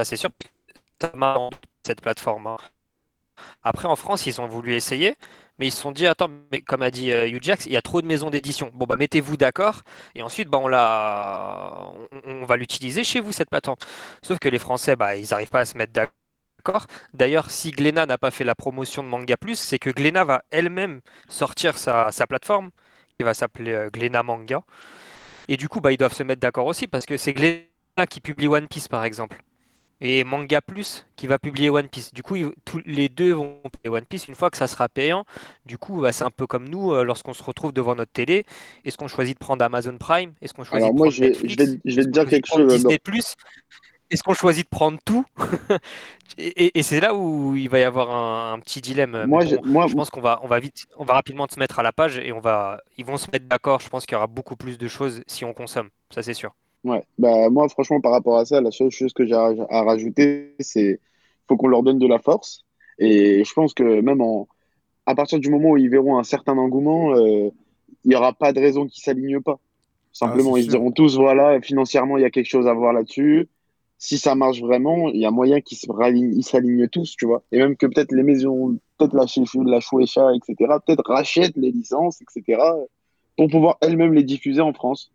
C'est 0.02 0.16
sûr 0.16 0.30
que 0.98 1.06
cette 1.86 2.00
plateforme. 2.00 2.46
hein. 2.46 2.56
Après, 3.62 3.88
en 3.88 3.96
France, 3.96 4.26
ils 4.26 4.40
ont 4.40 4.46
voulu 4.46 4.74
essayer, 4.74 5.16
mais 5.58 5.68
ils 5.68 5.72
se 5.72 5.80
sont 5.80 5.92
dit, 5.92 6.06
attends, 6.06 6.28
mais 6.50 6.60
comme 6.62 6.82
a 6.82 6.90
dit 6.90 7.12
euh, 7.12 7.28
Hugh 7.28 7.42
Jax, 7.42 7.66
il 7.66 7.72
y 7.72 7.76
a 7.76 7.82
trop 7.82 8.02
de 8.02 8.06
maisons 8.06 8.30
d'édition. 8.30 8.70
Bon, 8.74 8.86
bah, 8.86 8.96
mettez-vous 8.96 9.36
d'accord, 9.36 9.82
et 10.14 10.22
ensuite, 10.22 10.48
bah, 10.48 10.58
on, 10.60 10.68
la... 10.68 11.92
on, 12.26 12.44
va 12.44 12.56
l'utiliser 12.56 13.04
chez 13.04 13.20
vous, 13.20 13.32
cette 13.32 13.50
plateforme. 13.50 13.78
Sauf 14.22 14.38
que 14.38 14.48
les 14.48 14.58
Français, 14.58 14.96
bah, 14.96 15.16
ils 15.16 15.28
n'arrivent 15.30 15.50
pas 15.50 15.60
à 15.60 15.64
se 15.64 15.76
mettre 15.78 15.92
d'accord. 15.92 16.86
D'ailleurs, 17.12 17.50
si 17.50 17.70
Glénat 17.70 18.06
n'a 18.06 18.18
pas 18.18 18.30
fait 18.30 18.44
la 18.44 18.54
promotion 18.54 19.02
de 19.02 19.08
Manga 19.08 19.36
Plus, 19.36 19.58
c'est 19.58 19.78
que 19.78 19.90
Glénat 19.90 20.24
va 20.24 20.42
elle-même 20.50 21.00
sortir 21.28 21.78
sa, 21.78 22.10
sa 22.10 22.26
plateforme, 22.26 22.70
qui 23.18 23.24
va 23.24 23.34
s'appeler 23.34 23.72
euh, 23.72 23.90
Glénat 23.90 24.22
Manga. 24.22 24.62
Et 25.48 25.56
du 25.56 25.68
coup, 25.68 25.80
bah, 25.80 25.92
ils 25.92 25.98
doivent 25.98 26.14
se 26.14 26.22
mettre 26.22 26.40
d'accord 26.40 26.66
aussi, 26.66 26.88
parce 26.88 27.06
que 27.06 27.16
c'est 27.16 27.32
Glénat 27.34 28.06
qui 28.08 28.20
publie 28.20 28.48
One 28.48 28.68
Piece, 28.68 28.88
par 28.88 29.04
exemple 29.04 29.38
et 30.04 30.22
Manga 30.22 30.60
Plus 30.60 31.06
qui 31.16 31.26
va 31.26 31.38
publier 31.38 31.70
One 31.70 31.88
Piece. 31.88 32.12
Du 32.12 32.22
coup, 32.22 32.36
ils- 32.36 32.52
tous 32.66 32.82
les 32.84 33.08
deux 33.08 33.32
vont 33.32 33.60
payer 33.82 33.94
One 33.94 34.04
Piece 34.04 34.28
une 34.28 34.34
fois 34.34 34.50
que 34.50 34.58
ça 34.58 34.66
sera 34.66 34.88
payant. 34.88 35.24
Du 35.64 35.78
coup, 35.78 36.00
bah, 36.02 36.12
c'est 36.12 36.24
un 36.24 36.30
peu 36.30 36.46
comme 36.46 36.68
nous 36.68 36.92
euh, 36.92 37.04
lorsqu'on 37.04 37.32
se 37.32 37.42
retrouve 37.42 37.72
devant 37.72 37.94
notre 37.94 38.12
télé. 38.12 38.44
Est-ce 38.84 38.98
qu'on 38.98 39.08
choisit 39.08 39.34
de 39.34 39.44
prendre 39.44 39.64
Amazon 39.64 39.96
Prime? 39.98 40.34
Est-ce 40.42 40.52
qu'on 40.52 40.64
choisit 40.64 40.84
Alors 40.84 40.92
de 40.92 40.98
moi, 40.98 41.06
prendre 41.08 41.16
je 41.16 41.24
Netflix? 41.24 41.54
je 41.54 41.64
vais, 41.64 41.80
je 41.86 41.96
vais 41.96 42.02
Est-ce 42.02 42.08
te 42.08 42.10
qu'on 42.10 42.12
dire 42.12 42.22
choisit 42.24 42.30
quelque 42.30 42.44
de 42.44 42.48
prendre 42.48 42.64
chose. 42.64 42.76
Disney 42.76 42.98
Plus? 42.98 43.34
Est-ce 44.10 44.22
qu'on 44.22 44.34
choisit 44.34 44.64
de 44.64 44.68
prendre 44.68 44.98
tout? 45.04 45.24
Et, 46.36 46.48
et- 46.66 46.78
et 46.80 46.82
c'est 46.82 46.98
là 47.00 47.14
où 47.14 47.54
il 47.54 47.68
va 47.68 47.78
y 47.78 47.84
avoir 47.84 48.10
un, 48.10 48.54
un 48.54 48.58
petit 48.58 48.80
dilemme. 48.80 49.24
Moi, 49.28 49.44
bon, 49.44 49.62
moi, 49.64 49.86
je 49.86 49.94
pense 49.94 50.10
qu'on 50.10 50.20
va, 50.20 50.40
on 50.42 50.48
va 50.48 50.58
vite, 50.58 50.86
on 50.96 51.04
va 51.04 51.14
rapidement 51.14 51.46
se 51.48 51.58
mettre 51.60 51.78
à 51.78 51.82
la 51.84 51.92
page 51.92 52.18
et 52.18 52.32
on 52.32 52.40
va, 52.40 52.80
ils 52.98 53.04
vont 53.04 53.16
se 53.16 53.30
mettre 53.32 53.46
d'accord. 53.46 53.80
Je 53.80 53.88
pense 53.88 54.04
qu'il 54.04 54.14
y 54.14 54.16
aura 54.16 54.26
beaucoup 54.26 54.56
plus 54.56 54.76
de 54.76 54.88
choses 54.88 55.22
si 55.28 55.44
on 55.44 55.52
consomme. 55.54 55.90
Ça, 56.12 56.22
c'est 56.24 56.34
sûr. 56.34 56.52
Ouais, 56.84 57.02
bah 57.18 57.48
moi 57.50 57.68
franchement 57.68 58.00
par 58.00 58.12
rapport 58.12 58.36
à 58.38 58.44
ça, 58.44 58.60
la 58.60 58.70
seule 58.70 58.90
chose 58.90 59.12
que 59.14 59.26
j'ai 59.26 59.34
à, 59.34 59.52
à 59.70 59.82
rajouter, 59.82 60.54
c'est 60.60 61.00
faut 61.48 61.56
qu'on 61.56 61.68
leur 61.68 61.82
donne 61.82 61.98
de 61.98 62.06
la 62.06 62.18
force. 62.18 62.64
Et 62.98 63.42
je 63.44 63.52
pense 63.54 63.74
que 63.74 64.00
même 64.00 64.20
en 64.20 64.48
à 65.06 65.14
partir 65.14 65.38
du 65.38 65.50
moment 65.50 65.70
où 65.70 65.76
ils 65.78 65.90
verront 65.90 66.18
un 66.18 66.24
certain 66.24 66.56
engouement, 66.58 67.14
euh, 67.16 67.50
il 68.04 68.08
n'y 68.10 68.16
aura 68.16 68.32
pas 68.34 68.52
de 68.52 68.60
raison 68.60 68.86
qu'ils 68.86 69.02
s'alignent 69.02 69.40
pas. 69.40 69.58
Simplement, 70.12 70.54
Ah, 70.54 70.58
ils 70.58 70.64
sûr. 70.64 70.72
diront 70.72 70.92
tous 70.92 71.16
voilà, 71.16 71.60
financièrement 71.60 72.18
il 72.18 72.22
y 72.22 72.26
a 72.26 72.30
quelque 72.30 72.46
chose 72.48 72.66
à 72.68 72.74
voir 72.74 72.92
là-dessus. 72.92 73.48
Si 73.98 74.18
ça 74.18 74.34
marche 74.34 74.60
vraiment, 74.60 75.08
il 75.08 75.20
y 75.20 75.26
a 75.26 75.30
moyen 75.30 75.60
qu'ils 75.62 75.78
s'alignent 76.44 76.88
tous, 76.88 77.16
tu 77.16 77.26
vois. 77.26 77.42
Et 77.52 77.58
même 77.58 77.76
que 77.76 77.86
peut-être 77.86 78.12
les 78.12 78.22
maisons, 78.22 78.78
peut-être 78.98 79.14
la, 79.14 79.24
la 79.72 79.80
Shueisha, 79.80 80.34
etc., 80.34 80.78
peut-être 80.86 81.04
rachètent 81.10 81.56
les 81.56 81.70
licences, 81.70 82.20
etc., 82.20 82.62
pour 83.36 83.48
pouvoir 83.48 83.78
elles-mêmes 83.80 84.12
les 84.14 84.22
diffuser 84.24 84.60
en 84.60 84.72
France. 84.74 85.10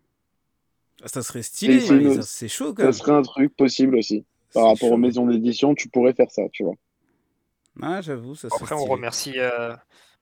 Ah, 1.04 1.08
Ça 1.08 1.22
serait 1.22 1.44
stylé, 1.44 1.80
c'est 1.80 1.94
mais 1.94 2.04
une- 2.04 2.14
ça- 2.16 2.22
c'est 2.24 2.48
chaud 2.48 2.74
quand 2.74 2.82
Ça 2.84 2.84
même. 2.86 2.94
serait 2.94 3.12
un 3.14 3.22
truc 3.22 3.56
possible 3.56 3.96
aussi. 3.96 4.26
Par 4.54 4.64
rapport 4.66 4.90
chaud. 4.90 4.94
aux 4.96 4.98
maisons 4.98 5.28
d'édition, 5.28 5.76
tu 5.76 5.90
pourrais 5.90 6.14
faire 6.14 6.32
ça, 6.32 6.42
tu 6.52 6.64
vois. 6.64 6.74
Ah, 7.82 8.02
j'avoue, 8.02 8.36
ça 8.36 8.50
serait 8.50 8.60
Après, 8.62 8.76
on 8.76 8.86
remercie, 8.86 9.34
euh, 9.38 9.74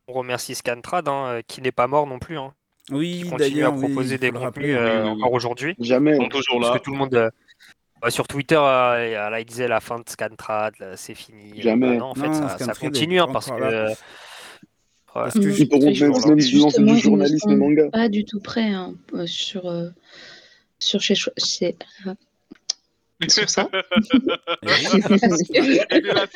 on 0.07 0.13
remercie 0.13 0.53
Scantrad, 0.53 1.07
hein, 1.07 1.25
euh, 1.27 1.41
qui 1.47 1.61
n'est 1.61 1.71
pas 1.71 1.87
mort 1.87 2.05
non 2.07 2.19
plus. 2.19 2.37
hein, 2.37 2.53
Oui, 2.91 3.21
qui 3.23 3.29
continue 3.29 3.63
à 3.63 3.71
oui, 3.71 3.79
proposer 3.79 4.17
des 4.17 4.27
contenus 4.29 4.43
rappeler. 4.45 4.73
euh, 4.73 4.85
oui, 4.85 5.09
oui, 5.09 5.15
oui. 5.15 5.21
encore 5.21 5.33
aujourd'hui. 5.33 5.75
Jamais. 5.79 6.11
Ils 6.11 6.17
sont 6.17 6.29
toujours 6.29 6.59
Parce 6.59 6.73
là. 6.73 6.79
que 6.79 6.83
tout 6.83 6.91
le 6.91 6.97
monde, 6.97 7.15
euh, 7.15 7.29
bah, 8.01 8.11
sur 8.11 8.27
Twitter, 8.27 8.55
là, 8.55 9.39
il 9.39 9.45
disait 9.45 9.67
la 9.67 9.79
fin 9.79 9.97
de 9.99 10.07
Scantrad, 10.07 10.73
c'est 10.95 11.15
fini. 11.15 11.61
Jamais. 11.61 11.87
Bah 11.93 11.95
non, 11.97 12.05
en 12.07 12.15
fait, 12.15 12.27
Non, 12.27 12.33
ça, 12.33 12.57
ça 12.59 12.73
continue, 12.75 13.19
hein, 13.19 13.27
parce 13.31 13.47
que. 13.49 13.55
là. 13.59 13.67
euh, 13.67 13.93
voilà. 15.13 15.31
Parce 15.31 15.39
que 15.43 15.49
je- 15.49 15.63
Ils 15.63 15.69
pourront 15.69 15.85
même, 15.85 16.11
lancer 16.11 16.83
du 16.83 16.97
journalisme 16.99 17.49
sont 17.49 17.57
manga. 17.57 17.89
pas 17.89 18.07
du 18.09 18.23
tout 18.23 18.39
prêts 18.39 18.69
hein, 18.71 18.93
euh, 19.15 19.25
sur, 19.25 19.65
euh, 19.67 19.89
sur, 20.79 21.01
chez, 21.01 21.15
chez- 21.15 21.31
sur 23.29 23.49
ça. 23.49 23.67
Eh 24.53 25.81
Aidez-la, 25.89 26.27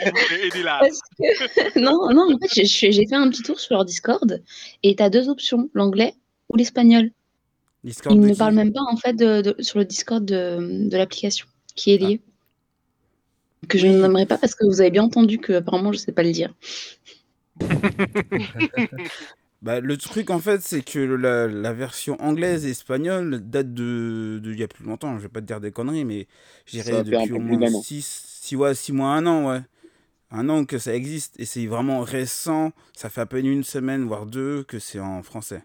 aidez-la. 0.44 0.80
que- 1.18 1.80
non, 1.80 2.12
non, 2.14 2.34
en 2.34 2.38
fait, 2.40 2.66
j'ai- 2.66 2.92
fait 2.92 3.14
un 3.16 3.30
petit 3.30 3.44
tour 3.44 3.60
sur 3.60 3.76
leur 3.76 3.86
Discord 3.86 4.42
et 4.84 4.96
tu 4.96 5.04
as 5.04 5.10
deux 5.10 5.30
options, 5.30 5.70
l'anglais 5.74 6.14
ou 6.50 6.58
l'espagnol. 6.58 7.12
Discord 7.84 8.16
Ils 8.16 8.22
ne 8.22 8.34
parlent 8.36 8.54
même 8.56 8.74
pas 8.74 8.82
en 8.90 8.96
fait 8.98 9.14
de, 9.14 9.42
de- 9.42 9.56
sur 9.62 9.80
le 9.80 9.86
Discord 9.86 10.24
de, 10.26 10.88
de 10.90 10.98
l'application 10.98 11.46
qui 11.76 11.94
est 11.94 11.98
liée. 11.98 12.22
Que 13.68 13.78
je 13.78 13.86
Oui. 13.88 13.94
n'aimerais 13.94 14.26
pas 14.26 14.38
parce 14.40 14.56
que 14.56 14.66
vous 14.66 14.82
avez 14.82 14.90
bien 14.90 15.04
entendu 15.04 15.38
que 15.38 15.54
apparemment 15.54 15.92
je 15.92 16.00
sais 16.00 16.12
pas 16.12 16.24
le 16.24 16.32
dire. 16.32 16.54
Bah, 19.62 19.80
le 19.80 19.96
truc, 19.96 20.32
en 20.32 20.40
fait, 20.40 20.62
c'est 20.62 20.82
que 20.82 20.98
la, 21.00 21.46
la 21.48 21.72
version 21.74 22.20
anglaise 22.20 22.66
et 22.66 22.72
espagnole 22.72 23.42
date 23.48 23.74
de, 23.74 24.40
de 24.42 24.52
il 24.54 24.60
y 24.60 24.64
a 24.64 24.68
plus 24.68 24.86
longtemps. 24.86 25.18
Je 25.18 25.24
vais 25.24 25.30
pas 25.30 25.42
te 25.42 25.46
dire 25.46 25.60
des 25.62 25.72
conneries, 25.72 26.04
mais 26.06 26.28
un 26.74 27.04
depuis 27.04 27.32
au 27.32 27.40
moins 27.40 27.60
d'un 27.60 27.74
an. 27.76 27.82
6, 27.84 28.06
6, 28.42 28.56
ouais, 28.56 28.74
six 28.74 28.92
mois, 28.92 29.10
un 29.10 29.26
an, 29.28 29.50
ouais. 29.50 29.62
Un 30.32 30.50
an 30.50 30.66
que 30.66 30.80
ça 30.80 30.96
existe. 30.96 31.40
Et 31.40 31.46
c'est 31.46 31.68
vraiment 31.68 32.02
récent. 32.02 32.72
Ça 32.96 33.10
fait 33.10 33.22
à 33.22 33.26
peine 33.28 33.46
une 33.48 33.64
semaine, 33.64 34.06
voire 34.06 34.26
deux, 34.26 34.64
que 34.64 34.80
c'est 34.80 35.00
en 35.00 35.24
français. 35.24 35.64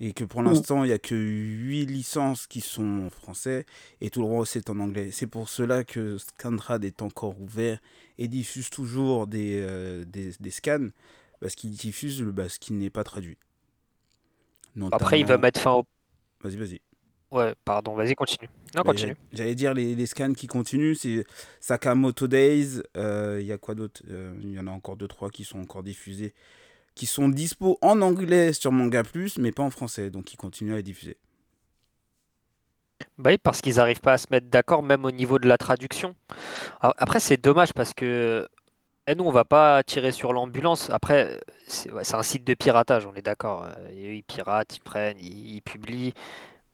Et 0.00 0.12
que 0.12 0.22
pour 0.24 0.42
Ouais. 0.44 0.44
l'instant, 0.44 0.84
il 0.84 0.90
y 0.90 0.92
a 0.92 0.98
que 0.98 1.14
8 1.14 1.86
licences 1.86 2.46
qui 2.46 2.60
sont 2.60 3.06
en 3.06 3.10
français 3.10 3.66
et 4.00 4.10
tout 4.10 4.20
le 4.22 4.38
reste 4.38 4.52
c'est 4.52 4.70
en 4.70 4.78
anglais. 4.78 5.10
C'est 5.10 5.26
pour 5.26 5.48
cela 5.48 5.82
que 5.82 6.18
Scantrad 6.18 6.84
est 6.84 7.02
encore 7.02 7.40
ouvert 7.40 7.80
et 8.16 8.28
diffuse 8.28 8.70
toujours 8.70 9.26
des, 9.26 9.58
euh, 9.60 10.04
des, 10.04 10.32
des 10.38 10.50
scans 10.52 10.88
parce 11.40 11.54
qu'il 11.54 11.70
diffuse 11.70 12.22
le, 12.22 12.32
bah, 12.32 12.48
ce 12.48 12.58
qui 12.58 12.72
n'est 12.72 12.90
pas 12.90 13.04
traduit. 13.04 13.38
Après, 14.92 15.20
il 15.20 15.26
va 15.26 15.38
mettre 15.38 15.60
fin 15.60 15.72
au. 15.72 15.84
Vas-y, 16.42 16.56
vas-y. 16.56 16.80
Ouais, 17.30 17.54
pardon, 17.64 17.94
vas-y, 17.94 18.14
continue. 18.14 18.48
Non, 18.74 18.82
Bah, 18.82 18.92
continue. 18.92 19.14
j'allais- 19.32 19.54
dire 19.54 19.74
les, 19.74 19.94
les 19.94 20.06
scans 20.06 20.32
qui 20.32 20.46
continuent, 20.46 20.94
c'est 20.94 21.24
Sakamoto 21.60 22.26
Days, 22.26 22.80
euh, 22.96 23.38
il 23.40 23.46
y 23.46 23.52
a 23.52 23.58
quoi 23.58 23.74
d'autre 23.74 24.02
Euh, 24.08 24.34
Il 24.42 24.52
y 24.52 24.58
en 24.58 24.66
a 24.66 24.70
encore 24.70 24.96
deux 24.96 25.08
trois 25.08 25.28
qui 25.30 25.44
sont 25.44 25.60
encore 25.60 25.82
diffusés, 25.82 26.32
qui 26.94 27.04
sont 27.06 27.28
dispo 27.28 27.76
en 27.82 28.00
anglais 28.00 28.52
sur 28.54 28.72
Manga 28.72 29.02
Plus, 29.02 29.36
mais 29.38 29.52
pas 29.52 29.62
en 29.62 29.70
français, 29.70 30.10
donc 30.10 30.32
ils 30.32 30.36
continuent 30.36 30.72
à 30.72 30.76
les 30.76 30.82
diffuser. 30.82 31.18
Bah 33.18 33.30
oui, 33.30 33.38
parce 33.38 33.60
qu'ils 33.60 33.76
n'arrivent 33.76 34.00
pas 34.00 34.14
à 34.14 34.18
se 34.18 34.26
mettre 34.30 34.46
d'accord, 34.48 34.82
même 34.82 35.04
au 35.04 35.10
niveau 35.10 35.38
de 35.38 35.46
la 35.48 35.58
traduction. 35.58 36.14
Alors, 36.80 36.94
Après, 36.98 37.20
c'est 37.20 37.36
dommage 37.36 37.72
parce 37.72 37.92
que 37.94 38.48
eh, 39.08 39.14
nous, 39.14 39.24
on 39.24 39.30
va 39.32 39.44
pas 39.44 39.82
tirer 39.82 40.12
sur 40.12 40.32
l'ambulance. 40.32 40.90
Après, 40.90 41.40
c'est 41.66 41.90
ouais, 41.92 42.02
un 42.14 42.22
site 42.22 42.44
de 42.44 42.54
piratage, 42.54 43.06
on 43.06 43.14
est 43.14 43.22
d'accord. 43.22 43.66
Et 43.92 44.08
eux, 44.08 44.14
ils 44.14 44.22
piratent, 44.22 44.76
ils 44.76 44.80
prennent, 44.80 45.18
ils, 45.20 45.56
ils 45.56 45.62
publient. 45.62 46.14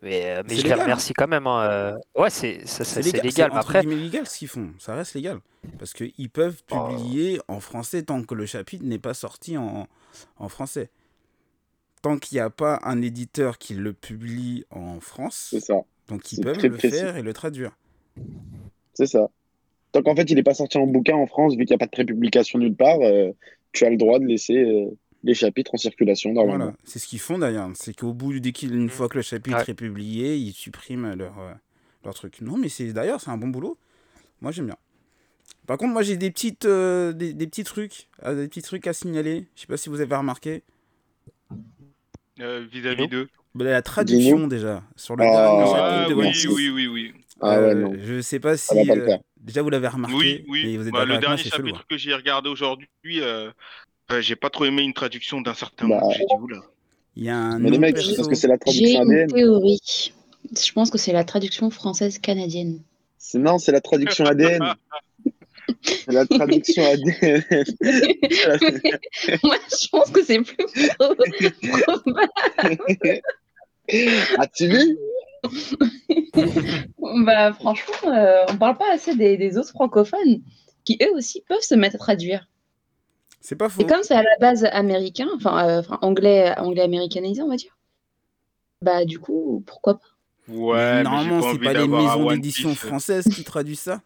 Mais, 0.02 0.36
euh, 0.36 0.42
mais 0.46 0.56
je 0.56 0.62
les 0.62 0.62
légal, 0.64 0.81
hein. 0.81 0.82
remercie 0.84 1.14
quand 1.14 1.28
même. 1.28 1.46
hein. 1.46 1.62
Euh, 1.70 1.96
Ouais, 2.14 2.31
c'est 2.31 2.58
légal, 3.02 3.22
légal. 3.25 3.32
c'est 3.32 3.54
Mais 3.54 3.58
après, 3.58 3.82
légal 3.82 4.26
ce 4.26 4.38
qu'ils 4.38 4.48
font, 4.48 4.70
ça 4.78 4.94
reste 4.94 5.14
légal. 5.14 5.40
Parce 5.78 5.94
qu'ils 5.94 6.30
peuvent 6.30 6.62
Oh. 6.70 6.88
publier 6.88 7.40
en 7.49 7.61
français 7.61 8.02
tant 8.02 8.23
que 8.23 8.35
le 8.35 8.47
chapitre 8.47 8.85
n'est 8.85 8.99
pas 8.99 9.14
sorti 9.14 9.56
en, 9.56 9.88
en 10.38 10.49
français. 10.49 10.90
Tant 12.02 12.18
qu'il 12.18 12.37
n'y 12.37 12.40
a 12.40 12.50
pas 12.50 12.80
un 12.85 13.00
éditeur 13.00 13.56
qui 13.59 13.75
le 13.75 13.94
publie 13.94 14.64
en 14.70 15.00
France, 15.00 15.49
C'est 15.50 15.61
ça. 15.61 15.75
donc 16.09 16.32
ils 16.32 16.40
peuvent 16.40 16.61
le 16.62 16.70
précis. 16.70 16.90
faire 17.00 17.16
et 17.16 17.23
le 17.23 17.32
traduire. 17.32 17.73
C'est 18.94 19.06
ça. 19.06 19.28
Tant 19.94 20.02
qu'en 20.02 20.16
fait, 20.16 20.28
il 20.28 20.34
n'est 20.34 20.42
pas 20.42 20.54
sorti 20.54 20.76
en 20.76 20.88
bouquin 20.88 21.14
en 21.14 21.26
France, 21.28 21.52
vu 21.56 21.64
qu'il 21.66 21.68
n'y 21.72 21.76
a 21.76 21.78
pas 21.78 21.86
de 21.86 21.92
prépublication 21.92 22.58
nulle 22.58 22.74
part, 22.74 22.98
euh, 23.00 23.30
tu 23.70 23.84
as 23.84 23.90
le 23.90 23.96
droit 23.96 24.18
de 24.18 24.24
laisser 24.24 24.56
euh, 24.56 24.90
les 25.22 25.34
chapitres 25.34 25.72
en 25.72 25.76
circulation 25.76 26.32
normalement. 26.32 26.64
Voilà, 26.64 26.76
c'est 26.82 26.98
ce 26.98 27.06
qu'ils 27.06 27.20
font 27.20 27.38
d'ailleurs. 27.38 27.70
C'est 27.74 27.94
qu'au 27.94 28.12
bout, 28.12 28.40
dès 28.40 28.50
qu'il, 28.50 28.74
une 28.74 28.88
fois 28.88 29.08
que 29.08 29.14
le 29.14 29.22
chapitre 29.22 29.56
Ouais. 29.58 29.64
est 29.70 29.74
publié, 29.74 30.34
ils 30.36 30.52
suppriment 30.52 31.14
leur, 31.14 31.38
euh, 31.38 31.52
leur 32.04 32.12
truc. 32.12 32.40
Non, 32.40 32.56
mais 32.56 32.68
c'est 32.68 32.92
d'ailleurs, 32.92 33.20
c'est 33.20 33.30
un 33.30 33.36
bon 33.36 33.46
boulot. 33.46 33.78
Moi, 34.40 34.50
j'aime 34.50 34.66
bien. 34.66 34.76
Par 35.68 35.78
contre, 35.78 35.92
moi, 35.92 36.02
j'ai 36.02 36.16
des, 36.16 36.32
petites, 36.32 36.64
euh, 36.64 37.12
des, 37.12 37.32
des 37.32 37.46
petits 37.46 37.62
trucs, 37.62 38.08
euh, 38.24 38.34
des 38.42 38.48
petits 38.48 38.62
trucs 38.62 38.88
à 38.88 38.92
signaler. 38.94 39.46
Je 39.54 39.60
sais 39.60 39.66
pas 39.68 39.76
si 39.76 39.88
vous 39.90 40.00
avez 40.00 40.16
remarqué. 40.16 40.64
Euh, 42.40 42.66
Vis-à-vis 42.70 43.06
d'eux. 43.06 43.28
Bah, 43.54 43.64
la 43.64 43.80
traduction 43.82 44.48
déjà 44.48 44.82
sur 44.96 45.14
le 45.14 45.22
Ah, 45.24 45.30
dernier 45.30 45.62
Ah, 45.72 45.76
chapitre 45.76 46.10
de 46.10 46.14
oui, 46.48 46.48
oui, 46.52 46.68
oui, 46.68 46.86
oui. 46.88 47.12
Ah 47.40 47.60
ouais, 47.60 47.74
non. 47.76 47.92
je 47.96 48.20
sais 48.20 48.40
pas 48.40 48.56
si 48.56 48.74
le 48.84 48.90
euh, 48.90 49.06
faire. 49.06 49.18
Déjà 49.44 49.62
vous 49.62 49.70
l'avez 49.70 49.88
remarqué. 49.88 50.16
Oui, 50.16 50.44
oui. 50.48 50.76
vous 50.76 50.86
êtes 50.88 50.92
Bah, 50.92 51.04
le 51.04 51.18
dernier 51.18 51.36
chelou. 51.36 51.50
chapitre 51.68 51.86
que 51.88 51.96
j'ai 51.96 52.14
regardé 52.14 52.48
aujourd'hui, 52.48 52.88
euh, 53.20 53.50
euh, 54.12 54.20
j'ai 54.20 54.36
pas 54.36 54.50
trop 54.50 54.64
aimé 54.64 54.82
une 54.82 54.92
traduction 54.94 55.40
d'un 55.40 55.54
certain 55.54 55.86
Bah, 55.88 56.00
mot. 56.00 56.10
J'ai 56.12 56.18
dit, 56.18 56.24
oula. 56.40 56.60
Il 57.16 57.24
y 57.24 57.28
a 57.30 57.36
un 57.36 57.58
Mais 57.60 57.70
les 57.70 57.78
mecs, 57.78 57.94
perso. 57.94 58.16
parce 58.16 58.26
que 58.28 58.34
c'est 58.34 58.48
la 58.48 58.54
J'ai 58.54 58.58
traduction 58.58 59.02
une 59.04 59.12
ADN. 59.12 59.28
théorie. 59.32 60.12
Je 60.52 60.72
pense 60.72 60.90
que 60.90 60.98
c'est 60.98 61.12
la 61.12 61.22
traduction 61.24 61.70
française 61.70 62.18
canadienne. 62.18 62.82
C'est- 63.18 63.38
Non, 63.38 63.58
c'est 63.58 63.72
la 63.72 63.80
traduction 63.80 64.24
ADN. 64.26 64.60
C'est 65.82 66.12
la 66.12 66.26
traduction 66.26 66.82
ADN. 66.84 67.42
Moi, 69.42 69.56
je 69.70 69.88
pense 69.90 70.10
que 70.10 70.22
c'est 70.22 70.38
plus 70.40 70.66
probable. 70.98 71.22
As-tu 74.38 74.66
vu? 74.68 74.98
Bah, 77.24 77.52
franchement, 77.52 78.12
euh, 78.12 78.44
on 78.48 78.56
parle 78.56 78.76
pas 78.76 78.92
assez 78.92 79.14
des, 79.14 79.36
des 79.36 79.56
autres 79.56 79.70
francophones 79.70 80.42
qui 80.84 80.98
eux 81.02 81.14
aussi 81.14 81.42
peuvent 81.48 81.60
se 81.60 81.74
mettre 81.74 81.96
à 81.96 81.98
traduire. 81.98 82.48
C'est 83.40 83.56
pas 83.56 83.68
faux. 83.68 83.82
Et 83.82 83.86
comme 83.86 84.02
c'est 84.02 84.14
à 84.14 84.22
la 84.22 84.36
base 84.40 84.64
américain, 84.64 85.28
enfin, 85.36 85.68
euh, 85.68 85.80
enfin, 85.80 85.98
anglais, 86.02 86.54
anglais 86.58 86.82
américanisé, 86.82 87.42
on 87.42 87.48
va 87.48 87.56
dire. 87.56 87.76
Bah, 88.82 89.04
du 89.04 89.18
coup, 89.18 89.62
pourquoi 89.66 89.94
pas? 89.94 90.06
Ouais, 90.48 91.02
normalement, 91.02 91.40
pas 91.40 91.42
c'est 91.42 91.48
envie 91.56 91.64
pas 91.64 91.72
les 91.72 91.88
maisons 91.88 92.26
d'édition 92.30 92.74
françaises 92.74 93.24
qui 93.24 93.44
traduisent 93.44 93.80
ça. 93.80 94.02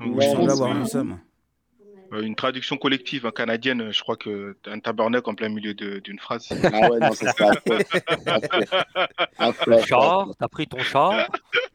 Me 0.00 0.20
semble 0.20 0.46
pense 0.46 0.50
avoir 0.50 0.72
pas. 0.72 0.80
vu 0.80 0.86
ça, 0.86 1.04
moi. 1.04 1.18
Euh, 2.12 2.22
Une 2.22 2.34
traduction 2.34 2.76
collective 2.78 3.26
hein, 3.26 3.30
canadienne, 3.34 3.92
je 3.92 4.00
crois 4.00 4.16
que 4.16 4.56
un 4.66 4.78
tabarnak 4.80 5.28
en 5.28 5.34
plein 5.34 5.50
milieu 5.50 5.74
de- 5.74 5.98
d'une 5.98 6.18
phrase. 6.18 6.46
c'est- 6.48 6.56
Ah 6.72 6.88
ouais, 6.90 6.98
non, 7.00 7.12
ça. 7.12 7.30
Affreux, 7.38 7.78
affreux, 9.38 9.78
Char, 9.86 10.28
t'as 10.38 10.48
pris 10.48 10.66
ton 10.66 10.78
char. 10.78 11.28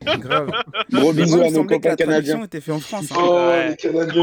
Grave. 0.04 0.50
Gros 0.92 1.14
bisous 1.14 1.42
à 1.42 1.50
nos 1.52 1.64
copains 1.66 1.90
la 1.90 1.96
traduction 1.96 2.06
canadiens. 2.08 2.44
était 2.46 2.62
faite 2.62 2.74
en 2.74 2.80
France. 2.80 3.12
hein. 3.12 3.16
Oh, 3.20 3.48
Ouais. 3.48 3.76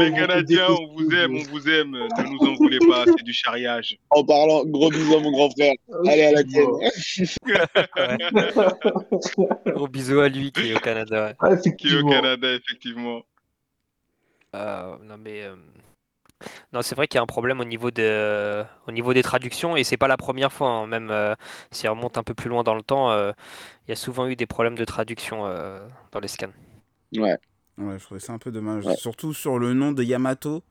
les 0.05 0.11
Canadiens. 0.11 0.67
Les 0.67 0.73
on 0.73 0.93
vous 0.95 1.15
aime, 1.15 1.35
on 1.37 1.43
vous 1.43 1.69
aime. 1.69 1.91
Ne 1.91 2.29
nous 2.29 2.49
en 2.51 2.55
voulez 2.55 2.79
pas, 2.79 3.05
c'est 3.05 3.23
du 3.23 3.33
charriage. 3.33 3.97
En 4.09 4.23
parlant, 4.25 4.65
gros 4.65 4.89
bisous 4.89 5.15
à 5.15 5.19
mon 5.21 5.31
grand 5.31 5.49
frère. 5.51 5.73
Allez 6.07 6.23
à 6.25 6.31
la 6.33 6.43
tienne. 6.43 6.67
Gros 9.67 9.87
bisous 9.87 10.19
à 10.19 10.29
lui 10.29 10.51
qui 10.51 10.69
est 10.71 10.75
au 10.75 10.79
Canada. 10.79 11.27
ouais. 11.27 11.35
Ah, 11.39 11.55
Qui 11.55 11.87
est 11.87 12.01
au. 12.01 12.09
Canada, 12.09 12.53
effectivement. 12.53 13.21
Euh, 14.53 14.95
non 15.05 15.15
mais 15.17 15.43
euh, 15.43 15.55
non 16.73 16.81
c'est 16.81 16.95
vrai 16.95 17.07
qu'il 17.07 17.17
y 17.17 17.19
a 17.19 17.23
un 17.23 17.27
problème 17.27 17.59
au 17.59 17.65
niveau 17.65 17.91
de 17.91 18.63
au 18.87 18.91
niveau 18.91 19.13
des 19.13 19.23
traductions 19.23 19.75
et 19.77 19.83
c'est 19.83 19.97
pas 19.97 20.07
la 20.07 20.17
première 20.17 20.51
fois 20.51 20.69
hein. 20.69 20.87
même 20.87 21.09
euh, 21.11 21.35
si 21.71 21.87
on 21.87 21.93
remonte 21.93 22.17
un 22.17 22.23
peu 22.23 22.33
plus 22.33 22.49
loin 22.49 22.63
dans 22.63 22.75
le 22.75 22.81
temps 22.81 23.11
euh, 23.11 23.31
il 23.87 23.91
y 23.91 23.93
a 23.93 23.95
souvent 23.95 24.27
eu 24.27 24.35
des 24.35 24.45
problèmes 24.45 24.75
de 24.75 24.85
traduction 24.85 25.45
euh, 25.45 25.79
dans 26.11 26.19
les 26.19 26.27
scans. 26.27 26.47
Ouais. 27.15 27.35
Ouais, 27.77 27.97
je 27.97 28.03
trouvais 28.03 28.19
ça 28.19 28.33
un 28.33 28.37
peu 28.37 28.51
dommage. 28.51 28.85
Ouais. 28.85 28.95
Surtout 28.95 29.33
sur 29.33 29.57
le 29.59 29.73
nom 29.73 29.91
de 29.91 30.03
Yamato. 30.03 30.61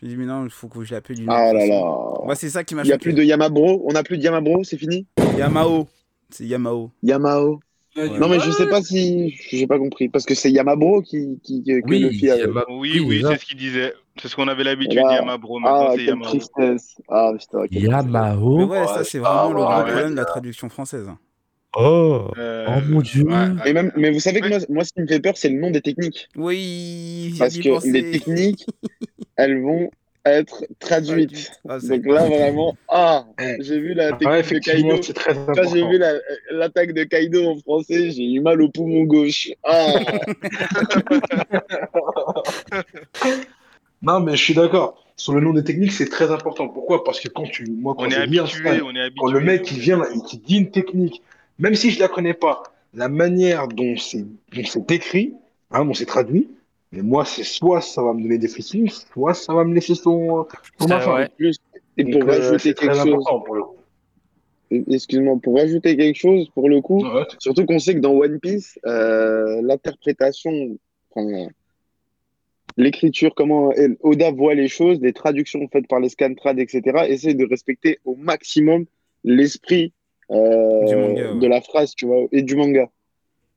Je 0.00 0.06
me 0.06 0.10
dis, 0.10 0.16
mais 0.16 0.24
non, 0.26 0.44
il 0.44 0.50
faut 0.50 0.68
que 0.68 0.82
je 0.82 0.94
l'appelle 0.94 1.16
d'une 1.16 1.28
Ah 1.28 1.46
autre 1.50 1.54
là 1.54 1.60
façon. 1.60 2.20
là. 2.20 2.26
Ouais, 2.26 2.34
c'est 2.36 2.48
ça 2.50 2.64
qui 2.64 2.74
m'a 2.74 2.82
Il 2.82 2.86
n'y 2.86 2.92
a 2.92 2.94
choqué. 2.94 3.02
plus 3.02 3.12
de 3.14 3.22
Yamabro? 3.22 3.82
On 3.84 3.92
n'a 3.92 4.02
plus 4.02 4.16
de 4.18 4.22
Yamabro, 4.22 4.64
c'est 4.64 4.78
fini? 4.78 5.06
Yamao. 5.36 5.88
C'est 6.30 6.44
Yamao. 6.46 6.90
Yamao. 7.02 7.60
Ouais. 7.96 8.08
Non, 8.18 8.28
mais 8.28 8.38
je 8.38 8.50
sais 8.52 8.68
pas 8.68 8.80
si. 8.80 9.36
J'ai 9.50 9.66
pas 9.66 9.78
compris. 9.78 10.08
Parce 10.08 10.24
que 10.24 10.34
c'est 10.34 10.50
Yamabro 10.52 11.02
qui, 11.02 11.40
qui, 11.42 11.62
que 11.64 11.80
Oui, 11.84 11.98
le 11.98 12.10
fit 12.10 12.30
avait. 12.30 12.42
Yama- 12.46 12.64
Oui, 12.70 13.00
oui, 13.00 13.16
déjà. 13.16 13.30
c'est 13.32 13.40
ce 13.40 13.44
qu'il 13.46 13.56
disait. 13.58 13.92
C'est 14.20 14.28
ce 14.28 14.36
qu'on 14.36 14.48
avait 14.48 14.64
l'habitude, 14.64 14.98
Là. 15.00 15.14
Yamabro. 15.16 15.58
Maintenant, 15.60 15.88
Ah, 15.90 15.94
c'est 15.96 16.20
tristesse. 16.28 16.96
Ah, 17.08 17.32
putain. 17.38 17.64
Mais 17.70 18.64
ouais, 18.64 18.86
ça, 18.86 19.04
c'est 19.04 19.18
ah, 19.24 19.46
vraiment 19.46 19.48
le 19.52 19.64
gros 19.64 19.76
ouais. 19.78 19.84
problème 19.84 20.10
de 20.12 20.16
la 20.16 20.24
traduction 20.24 20.68
française. 20.68 21.08
Oh. 21.76 22.28
Euh, 22.38 22.66
Oh 22.68 22.80
mon 22.88 23.00
dieu. 23.02 23.24
ouais, 23.24 23.48
Et 23.66 23.72
même, 23.72 23.92
mais 23.94 24.10
vous 24.10 24.20
savez 24.20 24.40
que 24.40 24.48
moi, 24.48 24.58
moi, 24.68 24.84
ce 24.84 24.92
qui 24.92 25.02
me 25.02 25.06
fait 25.06 25.20
peur, 25.20 25.36
c'est 25.36 25.50
le 25.50 25.60
nom 25.60 25.70
des 25.70 25.82
techniques. 25.82 26.28
Oui, 26.34 27.34
Parce 27.38 27.56
que 27.58 27.68
penser. 27.68 27.92
les 27.92 28.10
techniques, 28.10 28.66
elles 29.36 29.60
vont 29.62 29.90
être 30.24 30.64
traduites. 30.78 31.52
Ah, 31.68 31.78
c'est- 31.78 31.98
Donc 31.98 32.06
là, 32.12 32.26
vraiment, 32.26 32.74
ah, 32.88 33.24
Eh. 33.40 33.56
j'ai 33.60 33.78
vu 33.80 33.94
la 33.94 34.10
Ouais, 34.12 34.42
technique 34.42 34.54
de 34.54 34.58
Kaido. 34.58 34.96
Quand 35.54 35.68
j'ai 35.72 35.86
vu 35.86 35.98
la- 35.98 36.14
l'attaque 36.50 36.92
de 36.94 37.04
Kaido 37.04 37.46
en 37.50 37.56
français, 37.58 38.10
j'ai 38.10 38.24
eu 38.24 38.40
mal 38.40 38.60
au 38.62 38.70
poumon 38.70 39.04
gauche. 39.04 39.50
Ah, 39.64 39.92
Non, 44.02 44.20
mais 44.20 44.36
je 44.36 44.42
suis 44.44 44.54
d'accord. 44.54 45.02
Sur 45.16 45.34
le 45.34 45.40
nom 45.40 45.52
des 45.52 45.64
techniques, 45.64 45.92
c'est 45.92 46.08
très 46.08 46.30
important. 46.30 46.68
Pourquoi? 46.68 47.02
Parce 47.04 47.18
que 47.20 47.28
quand 47.28 47.44
tu, 47.44 47.64
moi, 47.70 47.94
quand 47.98 48.04
On 48.06 48.10
est 48.10 48.14
habitué, 48.14 48.46
scan, 48.46 48.78
on 48.84 48.94
est 48.94 49.00
habitué. 49.00 49.18
quand 49.18 49.30
le 49.32 49.40
mec 49.40 49.70
il 49.72 49.78
vient 49.80 50.02
et 50.04 50.20
qui 50.20 50.38
dit 50.38 50.58
une 50.58 50.70
technique, 50.70 51.22
même 51.58 51.74
si 51.74 51.90
je 51.90 51.98
la 51.98 52.08
connais 52.08 52.34
pas, 52.34 52.62
la 52.94 53.08
manière 53.08 53.66
dont 53.68 53.96
c'est 53.96 54.22
dont 54.22 54.64
c'est 54.64 54.90
écrit, 54.92 55.34
hein, 55.72 55.84
dont 55.84 55.94
c'est 55.94 56.06
traduit, 56.06 56.48
mais 56.92 57.02
moi, 57.02 57.24
c'est 57.24 57.42
soit 57.44 57.80
ça 57.80 58.02
va 58.02 58.12
me 58.14 58.22
donner 58.22 58.38
des 58.38 58.48
frissons, 58.48 58.84
soit 59.12 59.34
ça 59.34 59.52
va 59.54 59.64
me 59.64 59.74
laisser 59.74 59.94
son, 59.96 60.46
son 60.78 60.88
ouais. 60.88 61.28
plus, 61.36 61.56
et 61.96 62.04
Donc, 62.04 62.22
pour 62.22 62.30
euh, 62.30 62.32
rajouter 62.36 62.58
c'est 62.58 62.74
quelque 62.74 62.92
très 62.92 62.94
chose, 62.94 63.08
important 63.12 63.40
pour 63.40 63.56
le 63.56 63.62
coup. 63.64 63.76
excuse-moi, 64.70 65.36
pour 65.42 65.56
rajouter 65.56 65.96
quelque 65.96 66.16
chose, 66.16 66.48
pour 66.54 66.68
le 66.68 66.80
coup, 66.80 67.02
Ouais, 67.04 67.24
surtout 67.38 67.66
qu'on 67.66 67.78
sait 67.78 67.94
que 67.94 68.00
dans 68.00 68.12
One 68.14 68.38
Piece, 68.40 68.78
euh, 68.86 69.60
l'interprétation, 69.62 70.78
enfin, 71.10 71.48
l'écriture, 72.78 73.34
comment 73.34 73.72
Oda 74.00 74.30
voit 74.30 74.54
les 74.54 74.68
choses, 74.68 74.98
les 75.02 75.12
traductions 75.12 75.68
faites 75.70 75.86
par 75.88 76.00
les 76.00 76.08
scantrad, 76.08 76.58
etc., 76.58 77.04
essaye 77.08 77.34
de 77.34 77.44
respecter 77.44 77.98
au 78.04 78.14
maximum 78.14 78.86
l'esprit 79.24 79.92
euh, 80.30 80.84
Du 80.86 80.96
manga, 80.96 81.32
ouais. 81.32 81.38
de 81.38 81.46
la 81.46 81.60
phrase, 81.60 81.94
tu 81.94 82.06
vois, 82.06 82.26
et 82.32 82.42
du 82.42 82.56
manga. 82.56 82.88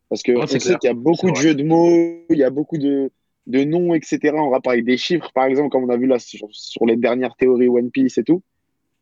Parce 0.09 0.23
que 0.23 0.33
on 0.33 0.45
sait 0.47 0.57
clair. 0.57 0.79
qu'il 0.79 0.87
y 0.87 0.91
a 0.91 0.95
beaucoup 0.95 1.31
de 1.31 1.35
jeux 1.35 1.55
de 1.55 1.63
mots, 1.63 2.25
il 2.29 2.37
y 2.37 2.43
a 2.43 2.49
beaucoup 2.49 2.77
de, 2.77 3.11
de 3.47 3.63
noms, 3.63 3.93
etc., 3.93 4.33
en 4.35 4.49
rapport 4.49 4.73
avec 4.73 4.85
des 4.85 4.97
chiffres, 4.97 5.31
par 5.33 5.45
exemple, 5.45 5.69
comme 5.69 5.83
on 5.83 5.89
a 5.89 5.97
vu 5.97 6.07
là 6.07 6.19
sur, 6.19 6.47
sur 6.51 6.85
les 6.85 6.97
dernières 6.97 7.35
théories 7.35 7.69
One 7.69 7.91
Piece 7.91 8.17
et 8.17 8.23
tout. 8.23 8.41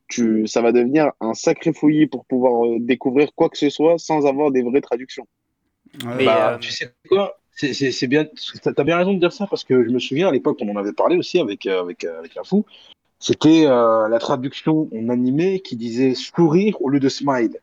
Tu, 0.09 0.47
ça 0.47 0.61
va 0.61 0.71
devenir 0.71 1.11
un 1.21 1.33
sacré 1.33 1.71
fouillis 1.71 2.07
pour 2.07 2.25
pouvoir 2.25 2.65
euh, 2.65 2.77
découvrir 2.79 3.33
quoi 3.35 3.47
que 3.47 3.57
ce 3.57 3.69
soit 3.69 3.99
sans 3.99 4.25
avoir 4.25 4.51
des 4.51 4.63
vraies 4.63 4.81
traductions. 4.81 5.27
Ouais. 6.03 6.15
Mais, 6.17 6.25
Bah, 6.25 6.53
euh, 6.53 6.57
tu 6.57 6.71
sais 6.71 6.89
quoi? 7.07 7.39
C'est- 7.59 8.07
bien. 8.07 8.25
T'as 8.63 8.83
bien 8.83 8.97
raison 8.97 9.13
de 9.13 9.19
dire 9.19 9.33
ça 9.33 9.45
parce 9.47 9.65
que 9.65 9.83
je 9.83 9.89
me 9.89 9.99
souviens 9.99 10.29
à 10.29 10.31
l'époque, 10.31 10.57
on 10.61 10.69
en 10.69 10.77
avait 10.77 10.93
parlé 10.93 11.17
aussi 11.17 11.39
avec 11.39 11.65
euh, 11.65 11.81
avec 11.81 12.05
euh, 12.05 12.19
avec 12.19 12.37
un 12.37 12.43
fou. 12.43 12.65
C'était 13.19 13.65
euh, 13.65 14.07
la 14.07 14.17
traduction 14.19 14.87
en 14.95 15.09
animé 15.09 15.59
qui 15.59 15.75
disait 15.75 16.15
sourire 16.15 16.81
au 16.81 16.89
lieu 16.89 17.01
de 17.01 17.09
smile. 17.09 17.57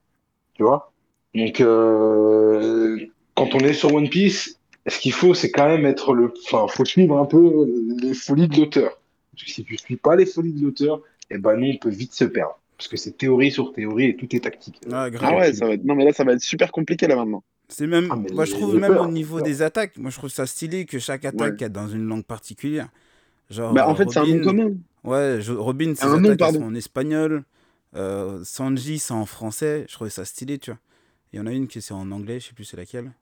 Tu 0.54 0.62
vois? 0.62 0.92
Donc 1.34 1.60
euh, 1.60 2.98
quand 3.34 3.54
on 3.54 3.58
est 3.60 3.72
sur 3.72 3.94
One 3.94 4.10
Piece, 4.10 4.58
ce 4.86 4.98
qu'il 5.00 5.12
faut, 5.12 5.32
c'est 5.32 5.50
quand 5.50 5.66
même 5.66 5.86
être 5.86 6.12
le. 6.12 6.32
Enfin, 6.44 6.66
faut 6.68 6.84
suivre 6.84 7.16
un 7.18 7.26
peu 7.26 7.66
les 8.02 8.12
folies 8.12 8.48
de 8.48 8.56
l'auteur. 8.58 8.98
Parce 9.32 9.44
que 9.44 9.50
si 9.50 9.64
tu 9.64 9.78
suis 9.78 9.96
pas 9.96 10.14
les 10.14 10.26
folies 10.26 10.52
de 10.52 10.62
l'auteur, 10.62 11.00
eh 11.30 11.38
ben 11.38 11.56
nous 11.56 11.72
on 11.72 11.76
peut 11.78 11.90
vite 11.90 12.12
se 12.12 12.24
perdre. 12.24 12.58
Parce 12.76 12.88
que 12.88 12.98
c'est 12.98 13.16
théorie 13.16 13.50
sur 13.50 13.72
théorie 13.72 14.10
et 14.10 14.16
tout 14.16 14.34
est 14.36 14.40
tactique. 14.40 14.78
Ouais, 14.84 15.10
grave. 15.10 15.32
Ah 15.32 15.36
ouais, 15.38 15.52
ça 15.54 15.66
va 15.66 15.72
être... 15.72 15.84
Non, 15.84 15.94
mais 15.94 16.04
là, 16.04 16.12
ça 16.12 16.24
va 16.24 16.34
être 16.34 16.42
super 16.42 16.70
compliqué 16.70 17.06
là 17.06 17.16
maintenant. 17.16 17.42
C'est 17.68 17.87
même, 17.87 18.08
Ah, 18.11 18.16
moi 18.32 18.44
je 18.44 18.52
trouve 18.52 18.76
même 18.76 18.92
peur, 18.94 19.02
au 19.08 19.11
niveau 19.11 19.37
peur. 19.37 19.44
des 19.44 19.62
attaques, 19.62 19.96
moi 19.99 20.11
je 20.11 20.16
trouve 20.18 20.30
ça 20.30 20.46
stylé 20.46 20.85
que 20.87 20.99
chaque 20.99 21.25
attaque 21.25 21.61
est 21.62 21.68
dans 21.68 21.88
une 21.88 22.06
langue 22.06 22.25
particulière. 22.25 22.88
Genre, 23.50 23.73
Bah, 23.73 23.88
en 23.88 23.94
fait, 23.94 24.08
c'est 24.11 24.18
un 24.20 24.26
nom 24.26 24.42
commun. 24.44 24.70
Ouais, 25.04 25.38
je- 25.40 25.52
Robin, 25.52 25.94
ses 25.94 26.04
Un 26.04 26.18
nom, 26.18 26.25
attaques 26.30 26.38
pardon. 26.38 26.61
sont 26.61 26.66
en 26.66 26.75
espagnol. 26.75 27.44
Euh, 27.94 28.42
Sanji, 28.44 28.99
c'est 28.99 29.12
en 29.14 29.26
français. 29.26 29.85
Je 29.88 29.94
trouvais 29.94 30.11
ça 30.11 30.25
stylé, 30.25 30.58
tu 30.58 30.70
vois. 30.70 30.78
Il 31.32 31.38
y 31.38 31.42
en 31.42 31.46
a 31.46 31.52
une 31.52 31.66
qui 31.66 31.80
c'est 31.82 31.94
en 31.94 32.11
anglais, 32.12 32.40
je 32.40 32.49
sais 32.49 32.52
plus 32.54 32.64
c'est 32.64 32.76
laquelle. 32.76 33.12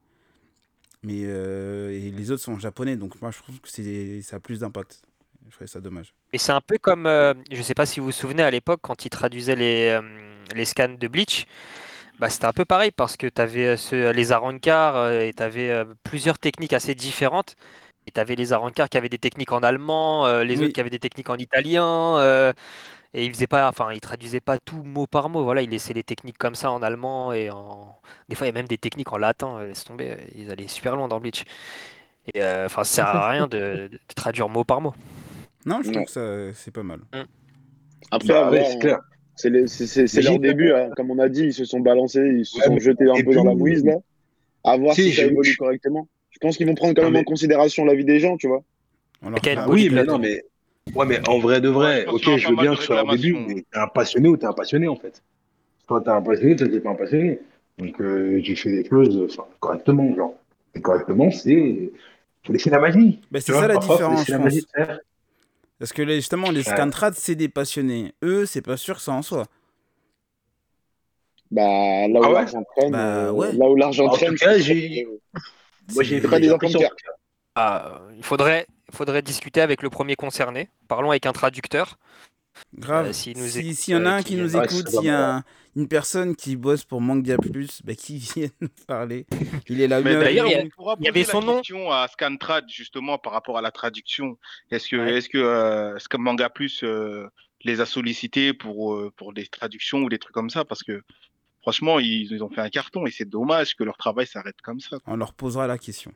Mais 1.02 1.22
euh, 1.24 1.90
et 1.90 2.10
les 2.10 2.30
autres 2.30 2.42
sont 2.42 2.52
en 2.54 2.58
japonais, 2.58 2.96
donc 2.96 3.20
moi 3.20 3.30
je 3.30 3.38
trouve 3.38 3.60
que 3.60 3.68
c'est 3.68 4.22
ça 4.22 4.36
a 4.36 4.40
plus 4.40 4.60
d'impact. 4.60 5.02
Je 5.50 5.54
trouvais 5.54 5.68
ça 5.68 5.80
dommage. 5.80 6.14
Et 6.32 6.38
c'est 6.38 6.52
un 6.52 6.62
peu 6.62 6.78
comme, 6.78 7.06
euh, 7.06 7.34
je 7.52 7.60
sais 7.60 7.74
pas 7.74 7.84
si 7.84 8.00
vous 8.00 8.06
vous 8.06 8.12
souvenez 8.12 8.42
à 8.42 8.50
l'époque, 8.50 8.80
quand 8.82 9.04
ils 9.04 9.10
traduisaient 9.10 9.56
les, 9.56 9.88
euh, 9.90 10.00
les 10.54 10.64
scans 10.64 10.88
de 10.98 11.06
Bleach, 11.08 11.46
bah, 12.18 12.30
c'était 12.30 12.46
un 12.46 12.52
peu 12.52 12.64
pareil 12.64 12.90
parce 12.92 13.16
que 13.16 13.26
tu 13.26 13.40
avais 13.40 13.76
les 14.12 14.32
Arankar 14.32 14.96
euh, 14.96 15.20
et 15.20 15.32
tu 15.34 15.42
avais 15.42 15.84
plusieurs 16.04 16.38
techniques 16.38 16.72
assez 16.72 16.94
différentes. 16.94 17.56
Et 18.06 18.12
tu 18.12 18.20
avais 18.20 18.36
les 18.36 18.52
Arankar 18.52 18.88
qui 18.90 18.98
avaient 18.98 19.08
des 19.08 19.18
techniques 19.18 19.52
en 19.52 19.62
allemand, 19.62 20.26
euh, 20.26 20.44
les 20.44 20.60
Oui. 20.60 20.64
autres 20.64 20.74
qui 20.74 20.80
avaient 20.80 20.90
des 20.90 20.98
techniques 20.98 21.30
en 21.30 21.36
italien. 21.36 22.18
euh, 22.18 22.52
et 23.14 23.26
ils 23.26 23.32
faisaient 23.34 23.46
pas, 23.48 23.68
enfin, 23.68 23.92
ils 23.92 24.00
traduisaient 24.00 24.40
pas 24.40 24.58
tout 24.58 24.82
mot 24.84 25.06
par 25.06 25.28
mot. 25.30 25.44
Voilà, 25.44 25.62
ils 25.62 25.70
laissaient 25.70 25.94
les 25.94 26.04
techniques 26.04 26.38
comme 26.38 26.54
ça 26.56 26.70
en 26.72 26.82
allemand 26.82 27.32
et 27.32 27.50
en. 27.50 27.98
Des 28.28 28.36
fois, 28.36 28.46
il 28.46 28.50
y 28.50 28.52
a 28.52 28.54
même 28.54 28.68
des 28.68 28.78
techniques 28.78 29.12
en 29.12 29.18
latin. 29.18 29.58
euh, 29.58 29.68
Laisse 29.68 29.84
tomber, 29.84 30.12
euh, 30.12 30.16
ils 30.36 30.50
allaient 30.50 30.68
super 30.68 30.96
loin 30.96 31.08
dans 31.08 31.20
Bleach. 31.20 31.44
Et 32.34 32.42
euh, 32.42 32.66
enfin, 32.66 32.84
ça 32.84 32.94
sert 32.96 33.06
à 33.08 33.28
rien 33.30 33.46
de, 33.48 33.88
de 33.92 34.00
traduire 34.16 34.48
mot 34.48 34.64
par 34.64 34.80
mot. 34.80 34.94
Non, 35.66 35.82
je 35.82 35.90
trouve 35.90 36.04
que 36.06 36.52
c'est 36.54 36.70
pas 36.70 36.82
mal. 36.82 37.00
Après, 38.10 38.28
Bah 38.28 38.50
ouais, 38.50 38.64
c'est 38.64 38.78
clair. 38.78 39.00
C'est 39.36 40.22
leur 40.22 40.38
début. 40.38 40.72
hein. 40.72 40.90
Comme 40.96 41.10
on 41.10 41.18
a 41.18 41.28
dit, 41.28 41.44
ils 41.46 41.54
se 41.54 41.64
sont 41.64 41.80
balancés, 41.80 42.20
ils 42.38 42.46
se 42.46 42.58
Ouais, 42.58 42.64
sont 42.64 42.78
jetés 42.78 43.08
un 43.08 43.22
peu 43.22 43.34
dans 43.34 43.44
la 43.44 43.54
mouise 43.54 43.84
là. 43.84 43.96
À 44.64 44.76
voir 44.76 44.94
Si, 44.94 45.10
si, 45.10 45.12
ça 45.12 45.24
évolue 45.26 45.54
correctement. 45.56 46.08
Je 46.30 46.38
pense 46.38 46.56
qu'ils 46.56 46.66
vont 46.66 46.74
prendre 46.74 46.94
quand 46.94 47.02
même 47.02 47.12
mais- 47.12 47.18
en 47.20 47.24
considération 47.24 47.84
la 47.84 47.94
vie 47.94 48.04
des 48.04 48.18
gens, 48.20 48.36
tu 48.36 48.48
vois. 48.48 48.62
Ah 49.22 49.66
oui, 49.68 49.88
mais 49.90 50.04
non, 50.04 50.18
mais. 50.18 50.42
Ouais, 50.94 51.06
mais 51.06 51.26
en 51.28 51.38
vrai 51.38 51.60
de 51.62 51.68
vrai, 51.68 52.06
ok, 52.06 52.36
je 52.36 52.48
veux 52.48 52.56
bien 52.56 52.74
que 52.74 52.80
ce 52.80 52.86
soit 52.86 53.02
au 53.02 53.10
début, 53.16 53.34
mais 53.34 53.54
t'es 53.70 53.78
un 53.78 53.86
passionné 53.88 54.28
ou 54.28 54.36
t'es 54.36 54.44
un 54.46 54.52
passionné 54.52 54.86
en 54.88 54.96
fait. 54.96 55.22
Soit 55.86 56.02
t'es 56.02 56.10
un 56.10 56.20
passionné, 56.20 56.58
soit 56.58 56.68
t'es 56.68 56.80
pas 56.80 56.90
un 56.90 56.94
passionné. 56.94 57.38
Donc 57.78 58.00
euh, 58.00 58.40
j'ai 58.42 58.54
fait 58.54 58.70
des 58.70 58.88
choses 58.88 59.26
enfin, 59.30 59.46
correctement, 59.60 60.14
genre. 60.14 60.34
Et 60.74 60.80
correctement, 60.80 61.30
c'est. 61.30 61.90
Faut 62.46 62.52
laisser 62.52 62.68
la 62.68 62.78
magie. 62.80 63.20
Bah, 63.30 63.40
c'est 63.40 63.52
vois, 63.52 63.62
ça 63.62 63.68
la 63.68 63.76
différence, 63.78 64.18
laisser 64.20 64.32
je 64.32 64.32
la 64.32 64.44
magie 64.44 64.60
pense. 64.62 64.72
de 64.80 64.84
faire. 64.86 64.98
Parce 65.84 65.92
que 65.92 66.00
les- 66.00 66.14
justement, 66.16 66.50
les 66.50 66.66
Ouais. 66.66 66.74
scantrats, 66.74 67.12
c'est 67.12 67.34
des 67.34 67.50
passionnés. 67.50 68.14
Eux, 68.22 68.46
c'est 68.46 68.62
pas 68.62 68.78
sûr 68.78 68.96
que 68.96 69.02
ça 69.02 69.12
en 69.12 69.20
soit. 69.20 69.44
Bah, 71.50 72.08
là 72.08 72.20
où 72.20 72.24
Ah 72.24 72.28
ouais 72.28 72.34
l'argent 72.36 72.64
traîne, 72.74 72.92
Bah, 72.92 72.98
euh, 73.26 73.30
ouais. 73.32 73.52
là 73.52 73.68
où 73.68 73.76
l'argent 73.76 74.06
En 74.06 74.08
tout 74.08 74.16
traîne, 74.16 74.34
j'ai- 74.62 75.06
Moi, 75.92 76.02
j'ai 76.02 76.22
pas 76.22 76.40
des 76.40 76.50
enfants. 76.50 76.68
Ah, 77.54 78.00
il 78.16 78.24
faudrait, 78.24 78.66
il 78.90 78.96
faudrait 78.96 79.20
discuter 79.20 79.60
avec 79.60 79.82
le 79.82 79.90
premier 79.90 80.16
concerné. 80.16 80.70
Parlons 80.88 81.10
avec 81.10 81.26
un 81.26 81.32
traducteur. 81.34 81.98
Grave. 82.76 83.06
Euh, 83.08 83.12
s'il 83.12 83.36
nous 83.38 83.46
Si- 83.48 83.58
écoute, 83.60 83.74
S'il 83.74 83.94
y 83.94 83.96
en 83.96 84.06
a 84.06 84.10
euh, 84.10 84.16
un 84.16 84.22
qui 84.22 84.34
qui 84.34 84.36
nous 84.36 84.48
vienne- 84.48 84.64
écoute, 84.64 84.88
s'il 84.88 85.04
y 85.04 85.08
a 85.08 85.36
un- 85.36 85.44
une 85.76 85.88
personne 85.88 86.36
qui 86.36 86.56
bosse 86.56 86.84
pour 86.84 87.00
Manga 87.00 87.36
Plus, 87.36 87.80
bah, 87.84 87.94
qui 87.94 88.18
vient 88.18 88.48
nous 88.60 88.68
parler. 88.86 89.26
Il 89.68 89.80
est 89.80 89.88
là. 89.88 90.00
Mais 90.00 90.14
d'ailleurs, 90.14 90.46
il 90.46 90.50
il 91.00 91.04
y 91.04 91.08
avait 91.08 91.20
poser 91.22 91.24
son 91.32 91.40
la 91.40 91.46
nom. 91.46 91.56
question 91.58 91.90
à 91.90 92.06
Scantrad 92.08 92.64
justement 92.68 93.18
par 93.18 93.32
rapport 93.32 93.58
à 93.58 93.62
la 93.62 93.70
traduction. 93.70 94.38
Est-ce 94.70 94.88
que, 94.88 94.96
Ouais. 94.96 95.14
est-ce 95.18 95.28
que, 95.28 95.38
euh, 95.38 95.96
est-ce 95.96 96.08
que 96.08 96.16
Manga 96.16 96.48
Plus 96.48 96.82
euh, 96.84 97.26
les 97.64 97.80
a 97.80 97.86
sollicités 97.86 98.52
pour, 98.52 98.94
euh, 98.94 99.12
pour 99.16 99.32
des 99.32 99.46
traductions 99.46 99.98
ou 100.02 100.08
des 100.08 100.18
trucs 100.18 100.34
comme 100.34 100.50
ça? 100.50 100.64
Parce 100.64 100.82
que 100.84 101.02
franchement, 101.62 101.98
ils, 101.98 102.30
ils 102.30 102.44
ont 102.44 102.50
fait 102.50 102.60
un 102.60 102.68
carton 102.70 103.06
et 103.06 103.10
c'est 103.10 103.28
dommage 103.28 103.74
que 103.74 103.82
leur 103.84 103.96
travail 103.96 104.26
s'arrête 104.26 104.60
comme 104.62 104.80
ça. 104.80 104.98
On 105.06 105.16
leur 105.16 105.32
posera 105.34 105.66
la 105.66 105.78
question. 105.78 106.12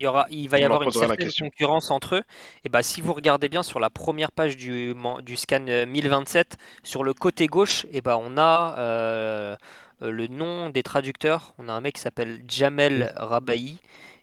Il, 0.00 0.04
y 0.04 0.06
aura, 0.06 0.26
il 0.30 0.48
va 0.48 0.58
y 0.58 0.62
On 0.62 0.66
avoir 0.66 0.82
une 0.82 0.90
certaine 0.90 1.30
concurrence 1.38 1.90
entre 1.90 2.16
eux. 2.16 2.22
Et 2.64 2.68
bah, 2.68 2.82
si 2.82 3.00
vous 3.00 3.12
regardez 3.12 3.48
bien 3.48 3.62
sur 3.62 3.78
la 3.80 3.90
première 3.90 4.32
page 4.32 4.56
du, 4.56 4.94
scan 5.36 5.64
euh, 5.68 5.86
1027, 5.86 6.56
sur 6.82 7.04
le 7.04 7.14
côté 7.14 7.46
gauche, 7.46 7.86
et 7.92 8.00
bah, 8.00 8.18
on 8.20 8.36
a 8.36 8.74
euh, 8.78 9.56
euh, 10.02 10.10
le 10.10 10.26
nom 10.26 10.70
des 10.70 10.82
traducteurs. 10.82 11.54
On 11.58 11.68
a 11.68 11.72
un 11.72 11.80
mec 11.80 11.94
qui 11.94 12.00
s'appelle 12.00 12.42
Jamel 12.48 13.12
Rabahi 13.16 13.78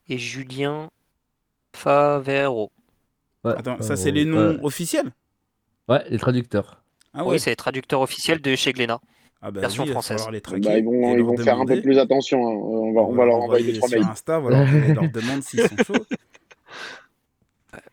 et 0.09 0.17
Julien 0.17 0.89
Favero. 1.73 2.71
Ouais, 3.43 3.53
Attends, 3.57 3.81
ça 3.81 3.93
euh, 3.93 3.95
c'est 3.95 4.11
les 4.11 4.25
noms 4.25 4.59
officiels? 4.63 5.11
Ouais, 5.87 6.03
les 6.09 6.19
traducteurs. 6.19 6.81
Ah 7.13 7.23
ouais 7.23 7.33
Oui, 7.33 7.39
c'est 7.39 7.49
les 7.49 7.55
traducteurs 7.55 8.01
officiels 8.01 8.41
de 8.41 8.55
chez 8.55 8.73
Glénat. 8.73 9.01
Ah 9.41 9.51
bah 9.51 9.61
version 9.61 9.83
oui, 9.83 9.89
française. 9.91 10.27
les 10.31 10.41
traquer. 10.41 10.61
Bah, 10.61 10.77
ils 10.77 10.85
vont, 10.85 11.13
ils 11.13 11.17
leur 11.17 11.27
vont 11.27 11.37
faire 11.37 11.59
un 11.59 11.65
peu 11.65 11.81
plus 11.81 11.97
attention. 11.97 12.47
hein. 12.47 12.51
On 12.53 12.93
va, 12.93 13.01
on 13.01 13.13
va 13.13 13.25
leur 13.25 13.35
envoyer 13.37 13.71
des 13.71 13.77
trois 13.79 13.89
sur 13.89 13.99
mails. 13.99 14.07
Insta, 14.11 14.39
voilà, 14.39 14.59
on 14.59 14.93
leur 14.93 15.11
demande 15.11 15.41
s'ils 15.41 15.67
sont 15.67 15.77
chauds. 15.77 16.05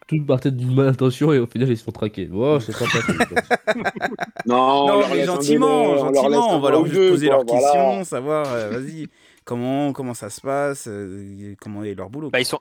Tout 0.06 0.24
partait 0.24 0.50
d'une 0.50 0.74
bonne 0.74 0.88
intention 0.88 1.32
et 1.32 1.38
au 1.38 1.46
final 1.46 1.68
ils 1.68 1.76
se 1.76 1.84
font 1.84 1.92
traquer. 1.92 2.28
Oh, 2.32 2.58
c'est 2.60 2.72
sympathique. 2.72 3.16
Non, 4.46 4.56
on 4.56 4.86
Non, 5.00 5.08
mais 5.10 5.24
gentiment, 5.24 5.82
on 5.82 5.98
gentiment, 5.98 6.56
on 6.56 6.60
va 6.60 6.70
leur 6.70 6.86
juste 6.86 7.10
poser 7.10 7.26
quoi, 7.28 7.36
leurs 7.36 7.44
voilà. 7.44 7.60
questions, 7.60 8.04
savoir, 8.04 8.46
euh, 8.52 8.70
vas-y, 8.70 9.08
comment, 9.44 9.92
comment 9.92 10.14
ça 10.14 10.30
se 10.30 10.40
passe, 10.40 10.86
euh, 10.88 11.54
comment 11.60 11.84
est 11.84 11.94
leur 11.94 12.08
boulot. 12.08 12.30
Bah, 12.30 12.40
ils 12.40 12.46
sont... 12.46 12.60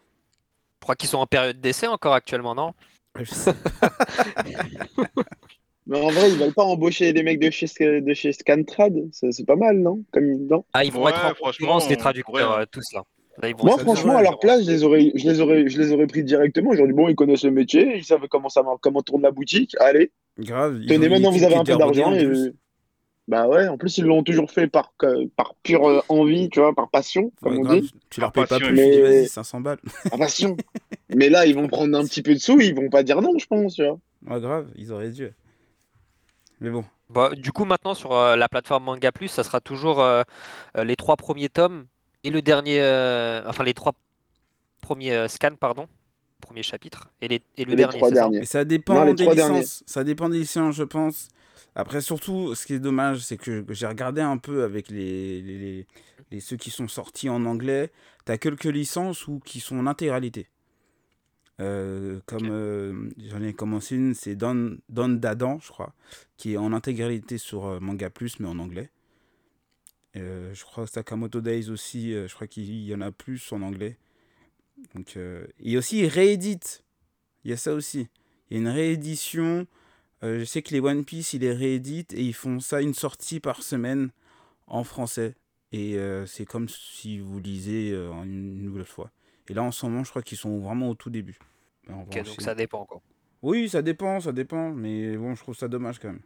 Je 0.80 0.86
crois 0.86 0.96
qu'ils 0.96 1.08
sont 1.10 1.18
en 1.20 1.26
période 1.26 1.60
d'essai 1.62 1.88
encore 1.88 2.14
actuellement, 2.14 2.54
non? 2.56 2.74
Je 3.20 3.34
sais. 3.34 3.54
Mais 5.88 6.00
en 6.02 6.10
vrai, 6.10 6.30
ils 6.30 6.38
veulent 6.38 6.54
pas 6.54 6.64
embaucher 6.64 7.14
des 7.14 7.24
mecs 7.24 7.40
de 7.40 7.50
chez, 7.50 7.68
de 8.02 8.14
chez 8.14 8.34
Scantrad. 8.34 8.94
C'est 9.12 9.46
pas 9.46 9.56
mal, 9.56 9.80
non 9.80 10.04
Comme 10.12 10.26
non 10.48 10.66
Ah, 10.74 10.84
ils 10.84 10.92
vont 10.92 11.04
Ouais, 11.04 11.12
être 11.12 11.26
en 11.26 11.34
franchement, 11.34 11.78
on 11.82 11.96
traducteurs, 11.96 12.52
hein. 12.58 12.62
euh, 12.62 12.66
tous 12.70 12.84
là. 12.94 13.04
Là, 13.42 13.50
ils 13.50 13.56
vont 13.56 13.66
Moi, 13.66 13.78
franchement, 13.78 14.18
à 14.18 14.22
leur 14.24 14.40
place, 14.40 14.66
je 14.66 14.72
les 14.72 14.84
aurais, 14.84 15.12
je 15.16 15.30
les 15.30 15.40
aurais, 15.40 15.70
je 15.70 15.80
les 15.80 15.92
aurais 15.94 16.08
pris 16.08 16.24
directement. 16.24 16.74
J'aurais 16.74 16.88
dit 16.90 16.94
bon, 16.96 17.08
ils 17.08 17.16
connaissent 17.16 17.44
le 17.44 17.52
métier, 17.52 17.96
ils 17.98 18.04
savent 18.04 18.28
comment 18.30 18.50
ça 18.50 18.64
marche, 18.64 18.80
comment 18.82 19.02
tourne 19.02 19.22
la 19.22 19.32
boutique. 19.32 19.76
Allez, 19.80 20.12
Grave. 20.40 20.80
tenez, 20.88 21.08
maintenant 21.08 21.32
vous 21.32 21.44
avez 21.44 21.56
un 21.56 21.64
peu 21.64 21.76
d'argent. 21.78 22.14
Et... 22.14 22.28
Bah 23.28 23.48
ouais, 23.48 23.68
en 23.68 23.78
plus 23.78 23.98
ils 23.98 24.06
l'ont 24.06 24.24
toujours 24.24 24.50
fait 24.50 24.68
par, 24.68 24.94
par 25.36 25.54
pure 25.62 25.86
euh, 25.88 26.00
envie, 26.10 26.50
tu 26.50 26.62
vois, 26.62 26.74
par 26.74 26.90
passion, 26.90 27.32
comme 27.42 27.54
Ouais, 27.54 27.60
on 27.60 27.64
grave, 27.64 27.82
dit. 27.82 27.94
Tu 28.10 28.22
leur 28.22 28.32
payes 28.32 28.46
pas 28.46 28.58
plus, 28.58 28.74
mais- 28.74 29.02
vas-y, 29.02 29.28
500 29.28 29.60
balles. 29.62 29.80
Par 30.10 30.18
passion. 30.18 30.56
Mais 31.14 31.30
là, 31.30 31.46
ils 31.46 31.54
vont 31.54 31.68
prendre 31.68 31.96
un 31.98 32.06
petit 32.06 32.22
peu 32.22 32.34
de 32.34 32.40
sous, 32.40 32.60
ils 32.62 32.74
vont 32.74 32.90
pas 32.90 33.04
dire 33.04 33.22
non, 33.22 33.38
je 33.38 33.46
pense, 33.46 33.76
tu 33.76 33.84
vois. 33.86 34.00
Ouais, 34.28 34.40
grave, 34.42 34.68
ils 34.78 34.92
auraient 34.94 35.10
dû. 35.12 35.30
Mais 36.60 36.70
bon, 36.70 36.86
Bah, 37.10 37.32
du 37.36 37.52
coup, 37.52 37.66
maintenant 37.66 37.94
sur 37.94 38.12
euh, 38.14 38.36
la 38.36 38.50
plateforme 38.50 38.84
Manga 38.86 39.12
Plus, 39.12 39.30
ça 39.30 39.44
sera 39.44 39.62
toujours 39.62 40.02
euh, 40.02 40.24
euh, 40.78 40.84
les 40.84 40.96
trois 40.98 41.16
premiers 41.16 41.50
tomes 41.50 41.88
et 42.24 42.30
le 42.30 42.42
dernier, 42.42 42.82
euh, 42.82 43.44
enfin 43.48 43.64
les 43.64 43.74
trois 43.74 43.94
premiers 44.82 45.14
euh, 45.14 45.28
scans, 45.28 45.56
pardon, 45.56 45.88
premier 46.42 46.64
chapitre 46.64 47.10
et, 47.22 47.28
les, 47.30 47.44
et 47.58 47.66
le 47.66 47.76
Les 47.76 47.76
dernier. 47.76 48.00
trois 48.00 48.10
c'est 48.10 48.16
ça 48.16 48.30
derniers. 48.30 48.46
Ça 48.46 48.66
dépend 48.66 48.96
Non, 48.96 49.04
les 49.04 49.14
des 49.14 49.24
trois 49.24 49.36
licences. 49.36 49.50
derniers. 49.50 49.66
Ça 49.86 50.04
dépend 50.04 50.30
des 50.30 50.40
licences, 50.40 50.76
je 50.76 50.84
pense. 50.84 51.30
Après, 51.76 52.02
surtout, 52.02 52.56
ce 52.56 52.66
qui 52.66 52.74
est 52.74 52.80
dommage, 52.80 53.20
c'est 53.20 53.38
que 53.38 53.66
j'ai 53.70 53.88
regardé 53.88 54.22
un 54.22 54.38
peu 54.38 54.64
avec 54.64 54.90
les, 54.90 55.42
les, 55.42 55.58
les- 55.58 55.88
les- 56.32 56.40
ceux 56.40 56.58
qui 56.58 56.72
sont 56.72 56.88
sortis 56.88 57.30
en 57.30 57.46
anglais. 57.46 57.92
Tu 58.26 58.32
as 58.32 58.38
quelques 58.38 58.66
licences 58.66 59.28
ou 59.28 59.40
qui 59.40 59.60
sont 59.60 59.78
en 59.78 59.88
intégralité. 59.88 60.48
Euh, 61.60 62.20
comme 62.28 62.50
euh, 62.52 63.10
j'en 63.18 63.42
ai 63.42 63.54
commencé 63.54 63.96
une, 63.96 64.14
c'est 64.14 64.36
Don, 64.36 64.78
Don 64.90 65.10
Dadan, 65.10 65.60
je 65.60 65.70
crois, 65.70 65.94
qui 66.38 66.54
est 66.54 66.58
en 66.58 66.72
intégralité 66.72 67.38
sur 67.38 67.66
euh, 67.66 67.80
Manga 67.80 68.10
Plus, 68.10 68.40
mais 68.40 68.48
en 68.48 68.60
anglais. 68.60 68.90
Je 70.16 70.64
crois 70.64 70.88
Sakamoto 70.88 71.42
Days 71.42 71.70
aussi, 71.70 72.12
je 72.14 72.34
crois 72.34 72.48
qu'il 72.48 72.74
y 72.84 72.96
en 72.96 73.02
a 73.02 73.12
plus 73.12 73.52
en 73.52 73.62
anglais. 73.62 74.00
Donc, 74.96 75.16
et 75.60 75.78
aussi, 75.78 76.00
ils 76.00 76.08
rééditent. 76.08 76.84
Il 77.44 77.52
y 77.52 77.54
a 77.54 77.58
ça 77.58 77.76
aussi. 77.76 78.08
Il 78.50 78.58
y 78.58 78.60
a 78.60 78.64
une 78.64 78.68
réédition. 78.68 79.68
je 80.24 80.44
sais 80.44 80.64
que 80.64 80.72
les 80.72 80.80
One 80.80 81.06
Piece, 81.06 81.34
ils 81.34 81.42
les 81.42 81.54
rééditent 81.54 82.16
et 82.16 82.24
ils 82.24 82.34
font 82.34 82.60
ça 82.60 82.82
une 82.82 82.96
sortie 82.96 83.40
par 83.40 83.62
semaine 83.62 84.10
en 84.66 84.84
français. 84.84 85.36
Et 85.72 85.98
euh, 85.98 86.26
c'est 86.26 86.46
comme 86.46 86.70
si 86.70 87.20
vous 87.20 87.40
lisez 87.40 87.92
euh, 87.92 88.12
une 88.24 88.64
nouvelle 88.64 88.86
fois. 88.86 89.12
Et 89.50 89.54
là, 89.54 89.64
en 89.64 89.72
ce 89.72 89.86
moment, 89.86 90.04
je 90.04 90.10
crois 90.10 90.22
qu'ils 90.24 90.38
sont 90.38 90.60
vraiment 90.60 90.90
au 90.90 90.96
tout 90.96 91.10
début. 91.10 91.40
Ben, 91.88 91.96
Ok, 92.02 92.18
donc 92.24 92.42
ça 92.42 92.56
dépend 92.56 92.86
quoi. 92.86 93.02
Oui, 93.42 93.70
ça 93.70 93.82
dépend, 93.82 94.20
ça 94.20 94.32
dépend. 94.32 94.72
Mais 94.72 95.18
bon, 95.18 95.36
je 95.36 95.42
trouve 95.42 95.56
ça 95.56 95.68
dommage 95.68 96.00
quand 96.00 96.10
même. 96.10 96.22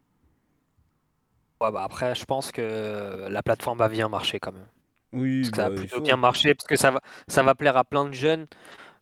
Ouais, 1.61 1.71
bah 1.71 1.83
après, 1.83 2.15
je 2.15 2.25
pense 2.25 2.51
que 2.51 3.27
la 3.29 3.43
plateforme 3.43 3.77
va 3.77 3.89
bien 3.89 4.09
marcher 4.09 4.39
quand 4.39 4.51
même. 4.51 4.67
Oui, 5.13 5.41
Parce 5.41 5.51
que 5.51 5.57
ça 5.57 5.63
bah, 5.63 5.69
va 5.69 5.75
plutôt 5.75 5.99
faut. 5.99 6.01
bien 6.01 6.17
marcher, 6.17 6.55
parce 6.55 6.67
que 6.67 6.75
ça 6.75 6.91
va, 6.91 7.01
ça 7.27 7.43
va 7.43 7.55
plaire 7.55 7.77
à 7.77 7.83
plein 7.83 8.05
de 8.05 8.13
jeunes, 8.13 8.47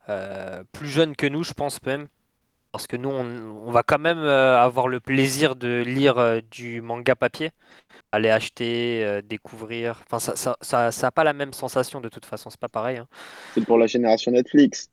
euh, 0.09 0.63
plus 0.73 0.87
jeunes 0.89 1.15
que 1.15 1.27
nous, 1.27 1.43
je 1.43 1.53
pense 1.53 1.81
même. 1.83 2.07
Parce 2.71 2.87
que 2.87 2.97
nous, 2.97 3.09
on, 3.09 3.25
on 3.67 3.71
va 3.71 3.83
quand 3.83 3.99
même 3.99 4.19
euh, 4.19 4.59
avoir 4.61 4.87
le 4.89 4.99
plaisir 4.99 5.55
de 5.55 5.83
lire 5.83 6.17
euh, 6.19 6.41
du 6.51 6.81
manga 6.81 7.15
papier, 7.15 7.51
aller 8.11 8.29
acheter, 8.29 9.03
euh, 9.05 9.21
découvrir. 9.21 10.01
Enfin, 10.05 10.19
ça, 10.19 10.35
ça, 10.35 10.57
ça, 10.61 10.91
ça 10.91 11.07
a 11.07 11.11
pas 11.11 11.23
la 11.23 11.33
même 11.33 11.53
sensation 11.53 12.01
de 12.01 12.09
toute 12.09 12.25
façon, 12.25 12.49
c'est 12.49 12.59
pas 12.59 12.69
pareil. 12.69 12.97
hein. 12.97 13.07
C'est 13.53 13.63
pour 13.65 13.77
la 13.77 13.85
génération 13.87 14.31
Netflix. 14.31 14.89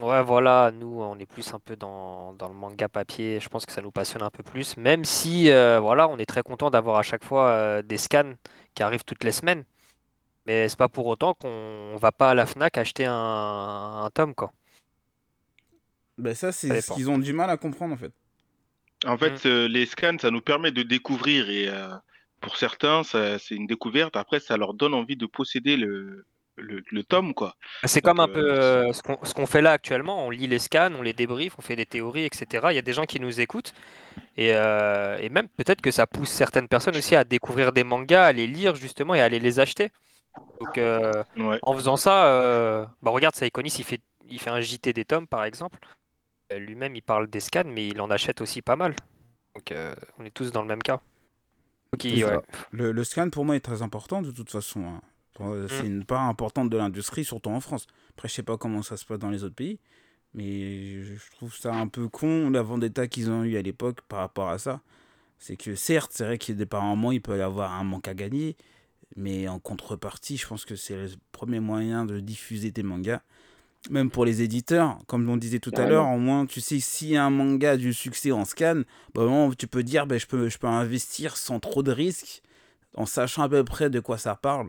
Ouais, 0.00 0.22
voilà, 0.22 0.70
nous, 0.72 1.00
on 1.02 1.18
est 1.18 1.26
plus 1.26 1.52
un 1.54 1.58
peu 1.58 1.74
dans, 1.74 2.32
dans 2.34 2.48
le 2.48 2.54
manga 2.54 2.88
papier. 2.88 3.40
Je 3.40 3.48
pense 3.48 3.66
que 3.66 3.72
ça 3.72 3.82
nous 3.82 3.90
passionne 3.90 4.22
un 4.22 4.30
peu 4.30 4.44
plus, 4.44 4.76
même 4.76 5.04
si, 5.04 5.50
euh, 5.50 5.80
voilà, 5.80 6.08
on 6.08 6.18
est 6.18 6.26
très 6.26 6.42
content 6.42 6.70
d'avoir 6.70 6.98
à 6.98 7.02
chaque 7.02 7.24
fois 7.24 7.48
euh, 7.50 7.82
des 7.82 7.98
scans 7.98 8.34
qui 8.74 8.82
arrivent 8.84 9.04
toutes 9.04 9.24
les 9.24 9.32
semaines. 9.32 9.64
Mais 10.46 10.68
c'est 10.68 10.78
pas 10.78 10.88
pour 10.88 11.06
autant 11.06 11.34
qu'on 11.34 11.96
va 11.98 12.12
pas 12.12 12.30
à 12.30 12.34
la 12.34 12.46
Fnac 12.46 12.78
acheter 12.78 13.06
un, 13.06 13.14
un 14.04 14.10
tome, 14.10 14.34
quoi. 14.34 14.52
Ben, 16.18 16.34
ça, 16.34 16.52
c'est 16.52 16.68
ce 16.68 16.72
dépend. 16.72 16.94
qu'ils 16.94 17.10
ont 17.10 17.18
du 17.18 17.32
mal 17.32 17.50
à 17.50 17.56
comprendre 17.56 17.94
en 17.94 17.96
fait. 17.96 18.12
En 19.06 19.16
fait, 19.18 19.46
euh, 19.46 19.68
les 19.68 19.86
scans, 19.86 20.18
ça 20.20 20.30
nous 20.30 20.40
permet 20.40 20.72
de 20.72 20.82
découvrir 20.82 21.48
et 21.50 21.68
euh, 21.68 21.94
pour 22.40 22.56
certains, 22.56 23.02
c'est 23.04 23.38
une 23.50 23.66
découverte. 23.66 24.16
Après, 24.16 24.40
ça 24.40 24.56
leur 24.56 24.74
donne 24.74 24.94
envie 24.94 25.16
de 25.16 25.26
posséder 25.26 25.76
le, 25.76 26.26
le, 26.56 26.82
le 26.90 27.02
tome, 27.04 27.34
quoi. 27.34 27.56
C'est 27.84 28.02
Donc, 28.02 28.04
comme 28.04 28.20
un 28.20 28.28
euh, 28.28 28.32
peu 28.32 28.52
euh, 28.60 28.92
ce 28.92 29.02
qu'on 29.02 29.18
ce 29.24 29.34
qu'on 29.34 29.46
fait 29.46 29.62
là 29.62 29.72
actuellement. 29.72 30.26
On 30.26 30.30
lit 30.30 30.46
les 30.46 30.58
scans, 30.58 30.92
on 30.94 31.02
les 31.02 31.12
débriefe, 31.12 31.54
on 31.58 31.62
fait 31.62 31.76
des 31.76 31.86
théories, 31.86 32.24
etc. 32.24 32.68
Il 32.70 32.74
y 32.76 32.78
a 32.78 32.82
des 32.82 32.92
gens 32.92 33.04
qui 33.06 33.20
nous 33.20 33.40
écoutent. 33.40 33.72
Et, 34.36 34.54
euh, 34.54 35.18
et 35.20 35.28
même 35.30 35.48
peut-être 35.50 35.80
que 35.82 35.90
ça 35.90 36.06
pousse 36.06 36.30
certaines 36.30 36.68
personnes 36.68 36.96
aussi 36.96 37.16
à 37.16 37.24
découvrir 37.24 37.72
des 37.72 37.84
mangas, 37.84 38.26
à 38.26 38.32
les 38.32 38.46
lire 38.46 38.74
justement 38.76 39.14
et 39.14 39.20
à 39.20 39.24
aller 39.26 39.40
les 39.40 39.60
acheter. 39.60 39.90
Donc 40.60 40.78
euh, 40.78 41.24
Ouais. 41.36 41.58
en 41.62 41.74
faisant 41.74 41.96
ça, 41.96 42.26
euh, 42.28 42.86
bah 43.02 43.10
regarde, 43.12 43.34
Saïkonis, 43.36 43.74
il 43.78 43.84
fait, 43.84 44.00
il 44.28 44.40
fait 44.40 44.50
un 44.50 44.60
JT 44.60 44.92
des 44.92 45.04
tomes 45.04 45.26
par 45.28 45.44
exemple. 45.44 45.78
Euh, 46.52 46.58
Lui-même, 46.58 46.96
il 46.96 47.02
parle 47.02 47.28
des 47.28 47.40
scans, 47.40 47.64
mais 47.66 47.88
il 47.88 48.00
en 48.00 48.10
achète 48.10 48.40
aussi 48.42 48.62
pas 48.62 48.76
mal. 48.76 48.94
Donc 49.54 49.72
euh, 49.72 49.94
on 50.18 50.24
est 50.24 50.30
tous 50.30 50.52
dans 50.52 50.62
le 50.62 50.68
même 50.68 50.82
cas. 50.82 51.00
Ouais. 52.24 52.32
Le, 52.72 52.92
le 52.92 53.04
scan 53.04 53.30
pour 53.30 53.44
moi 53.44 53.56
est 53.56 53.60
très 53.60 53.82
important 53.82 54.22
de 54.22 54.30
toute 54.30 54.50
façon. 54.50 54.84
hein. 54.84 55.00
Euh, 55.40 55.68
C'est 55.68 55.86
une 55.86 56.04
part 56.04 56.22
importante 56.22 56.68
de 56.68 56.76
l'industrie, 56.76 57.24
surtout 57.24 57.50
en 57.50 57.60
France. 57.60 57.86
Après, 58.10 58.28
je 58.28 58.34
sais 58.34 58.42
pas 58.42 58.56
comment 58.58 58.82
ça 58.82 58.96
se 58.96 59.04
passe 59.04 59.18
dans 59.20 59.30
les 59.30 59.44
autres 59.44 59.54
pays, 59.54 59.78
mais 60.34 61.02
je 61.02 61.30
trouve 61.36 61.54
ça 61.56 61.72
un 61.74 61.86
peu 61.86 62.08
con 62.08 62.50
la 62.50 62.62
vendetta 62.62 63.06
qu'ils 63.06 63.30
ont 63.30 63.44
eu 63.44 63.56
à 63.56 63.62
l'époque 63.62 64.00
par 64.08 64.18
rapport 64.18 64.48
à 64.48 64.58
ça. 64.58 64.80
C'est 65.38 65.56
que 65.56 65.76
certes, 65.76 66.10
c'est 66.12 66.24
vrai 66.24 66.38
qu'il 66.38 66.54
y 66.54 66.58
a 66.58 66.58
des 66.58 66.66
par 66.66 66.82
moment, 66.82 67.12
il 67.12 67.22
peut 67.22 67.38
y 67.38 67.40
avoir 67.40 67.72
un 67.72 67.84
manque 67.84 68.08
à 68.08 68.14
gagner, 68.14 68.56
mais 69.14 69.46
en 69.46 69.60
contrepartie, 69.60 70.36
je 70.36 70.46
pense 70.48 70.64
que 70.64 70.74
c'est 70.74 70.96
le 70.96 71.08
premier 71.30 71.60
moyen 71.60 72.04
de 72.04 72.18
diffuser 72.18 72.72
tes 72.72 72.82
mangas. 72.82 73.22
Même 73.90 74.10
pour 74.10 74.24
les 74.24 74.42
éditeurs, 74.42 74.98
comme 75.06 75.28
on 75.30 75.36
disait 75.36 75.60
tout 75.60 75.72
à 75.76 75.86
l'heure, 75.86 76.08
au 76.08 76.18
moins 76.18 76.46
tu 76.46 76.60
sais 76.60 76.80
si 76.80 77.16
un 77.16 77.30
manga 77.30 77.72
a 77.72 77.76
du 77.76 77.94
succès 77.94 78.32
en 78.32 78.44
scan, 78.44 78.82
bah, 79.14 79.26
tu 79.56 79.66
peux 79.66 79.82
dire 79.82 80.06
ben, 80.06 80.18
je, 80.18 80.26
peux, 80.26 80.48
je 80.48 80.58
peux 80.58 80.66
investir 80.66 81.36
sans 81.36 81.58
trop 81.60 81.82
de 81.82 81.92
risques, 81.92 82.42
en 82.96 83.06
sachant 83.06 83.42
à 83.42 83.48
peu 83.48 83.64
près 83.64 83.88
de 83.88 84.00
quoi 84.00 84.18
ça 84.18 84.34
parle. 84.34 84.68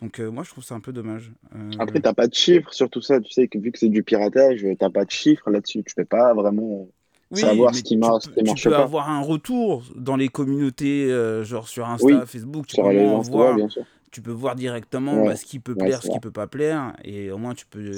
Donc 0.00 0.20
euh, 0.20 0.30
moi 0.30 0.44
je 0.44 0.50
trouve 0.50 0.64
ça 0.64 0.74
un 0.74 0.80
peu 0.80 0.92
dommage. 0.92 1.32
Euh, 1.54 1.72
Après, 1.78 2.00
t'as 2.00 2.14
pas 2.14 2.26
de 2.26 2.34
chiffres 2.34 2.72
sur 2.72 2.90
tout 2.90 3.02
ça. 3.02 3.20
Tu 3.20 3.30
sais 3.32 3.48
que 3.48 3.58
vu 3.58 3.72
que 3.72 3.78
c'est 3.78 3.88
du 3.88 4.02
piratage, 4.02 4.64
t'as 4.78 4.90
pas 4.90 5.04
de 5.04 5.10
chiffres 5.10 5.50
là-dessus. 5.50 5.82
Tu 5.84 5.94
peux 5.94 6.04
pas 6.04 6.34
vraiment. 6.34 6.88
savoir 7.32 7.74
ce 7.74 7.82
qui 7.82 7.96
marche, 7.96 8.24
peux- 8.24 8.30
ce 8.30 8.36
qui 8.36 8.54
tu 8.54 8.68
peux 8.68 8.74
pas. 8.74 8.82
avoir 8.82 9.10
un 9.10 9.20
retour 9.20 9.84
dans 9.96 10.16
les 10.16 10.28
communautés, 10.28 11.10
euh, 11.10 11.44
genre 11.44 11.68
sur 11.68 11.86
Insta, 11.88 12.04
Oui, 12.04 12.12
Facebook, 12.26 12.66
tu 12.66 12.74
Sur 12.74 12.84
peux, 12.84 12.92
les 12.92 13.06
voir, 13.06 13.56
bien 13.56 13.68
sûr. 13.68 13.84
Tu 14.16 14.22
peux 14.22 14.30
voir 14.32 14.54
directement 14.54 15.20
Ouais, 15.20 15.28
bah, 15.28 15.36
ce 15.36 15.44
qui 15.44 15.58
peut 15.58 15.74
plaire, 15.74 16.02
ce 16.02 16.08
qui 16.08 16.20
peut 16.20 16.30
pas 16.30 16.46
plaire, 16.46 16.94
et 17.04 17.30
au 17.30 17.36
moins 17.36 17.52
tu 17.54 17.66
peux... 17.66 17.90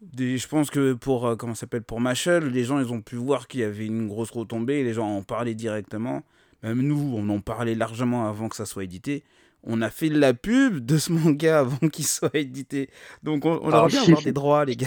Des- 0.00 0.38
je 0.38 0.46
pense 0.46 0.70
que 0.70 0.92
pour, 0.92 1.26
euh, 1.26 1.34
comment 1.34 1.56
s'appelle, 1.56 1.82
pour 1.82 1.98
Machel, 2.00 2.44
les 2.50 2.62
gens 2.62 2.78
ils 2.78 2.92
ont 2.92 3.00
pu 3.00 3.16
voir 3.16 3.48
qu'il 3.48 3.60
y 3.60 3.64
avait 3.64 3.86
une 3.86 4.06
grosse 4.06 4.30
retombée, 4.30 4.84
les 4.84 4.92
gens 4.92 5.08
en 5.08 5.22
parlaient 5.22 5.54
directement. 5.56 6.22
Même 6.62 6.82
nous, 6.82 7.14
on 7.16 7.28
en 7.30 7.40
parlait 7.40 7.74
largement 7.74 8.28
avant 8.28 8.48
que 8.48 8.54
ça 8.54 8.64
soit 8.64 8.84
édité. 8.84 9.24
On 9.64 9.82
a 9.82 9.90
fait 9.90 10.10
de 10.10 10.18
la 10.20 10.34
pub 10.34 10.84
de 10.86 10.98
ce 10.98 11.10
manga 11.10 11.58
avant 11.60 11.88
qu'il 11.88 12.04
soit 12.06 12.34
édité. 12.36 12.90
Donc 13.24 13.44
on, 13.44 13.58
on 13.60 13.70
Ah, 13.72 13.80
aurait 13.80 13.88
bien 13.88 14.02
avoir 14.02 14.22
des 14.22 14.32
droits, 14.32 14.64
les 14.64 14.76
gars. 14.76 14.86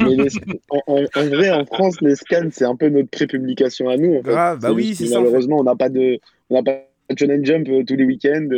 Mais 0.00 0.16
les- 0.16 0.30
en, 0.70 0.80
en- 0.86 1.04
en 1.16 1.26
vrai, 1.28 1.50
en 1.50 1.66
France, 1.66 2.00
les 2.00 2.14
scans, 2.16 2.48
c'est 2.50 2.64
un 2.64 2.76
peu 2.76 2.88
notre 2.88 3.10
prépublication 3.10 3.90
à 3.90 3.96
nous. 3.98 4.14
En 4.14 4.22
fait. 4.22 4.30
Grave, 4.30 4.60
bah 4.60 4.72
oui, 4.72 4.94
c'est 4.94 5.06
ça. 5.06 5.18
Malheureusement, 5.20 5.58
on 5.58 5.64
n'a 5.64 5.76
pas 5.76 5.90
de, 5.90 6.18
on 6.48 6.54
n'a 6.54 6.62
pas 6.62 6.86
Shonen 7.18 7.44
Jump 7.44 7.68
euh, 7.68 7.82
tous 7.84 7.96
les 7.96 8.04
week-ends. 8.04 8.48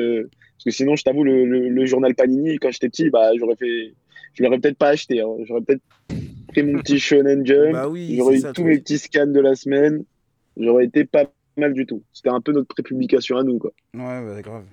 Parce 0.64 0.76
que 0.76 0.82
sinon, 0.82 0.94
je 0.94 1.02
t'avoue, 1.02 1.24
le, 1.24 1.44
le- 1.44 1.68
le 1.68 1.86
journal 1.86 2.14
Panini, 2.14 2.56
quand 2.58 2.70
j'étais 2.70 2.88
petit, 2.88 3.10
bah, 3.10 3.30
j'aurais 3.36 3.56
fait. 3.56 3.94
Je 4.34 4.42
l'aurais 4.44 4.58
peut-être 4.60 4.78
pas 4.78 4.88
acheté. 4.90 5.20
hein. 5.20 5.28
J'aurais 5.44 5.60
peut-être 5.62 5.82
pris 6.48 6.62
mon 6.62 6.78
petit 6.80 6.98
Shonen 7.00 7.44
Jump. 7.44 7.72
Bah 7.72 7.88
oui, 7.88 8.14
j'aurais 8.16 8.36
eu 8.36 8.40
ça, 8.40 8.52
tous 8.52 8.64
mes 8.64 8.78
petits 8.78 8.98
scans 8.98 9.26
de 9.26 9.40
la 9.40 9.54
semaine. 9.56 10.04
J'aurais 10.56 10.84
été 10.84 11.04
pas 11.04 11.24
mal 11.56 11.72
du 11.74 11.84
tout. 11.84 12.02
C'était 12.12 12.28
un 12.30 12.40
peu 12.40 12.52
notre 12.52 12.68
prépublication 12.68 13.36
à 13.38 13.42
nous, 13.42 13.58
quoi. 13.58 13.72
Ouais, 13.94 14.00
bah, 14.24 14.40
grave. 14.40 14.64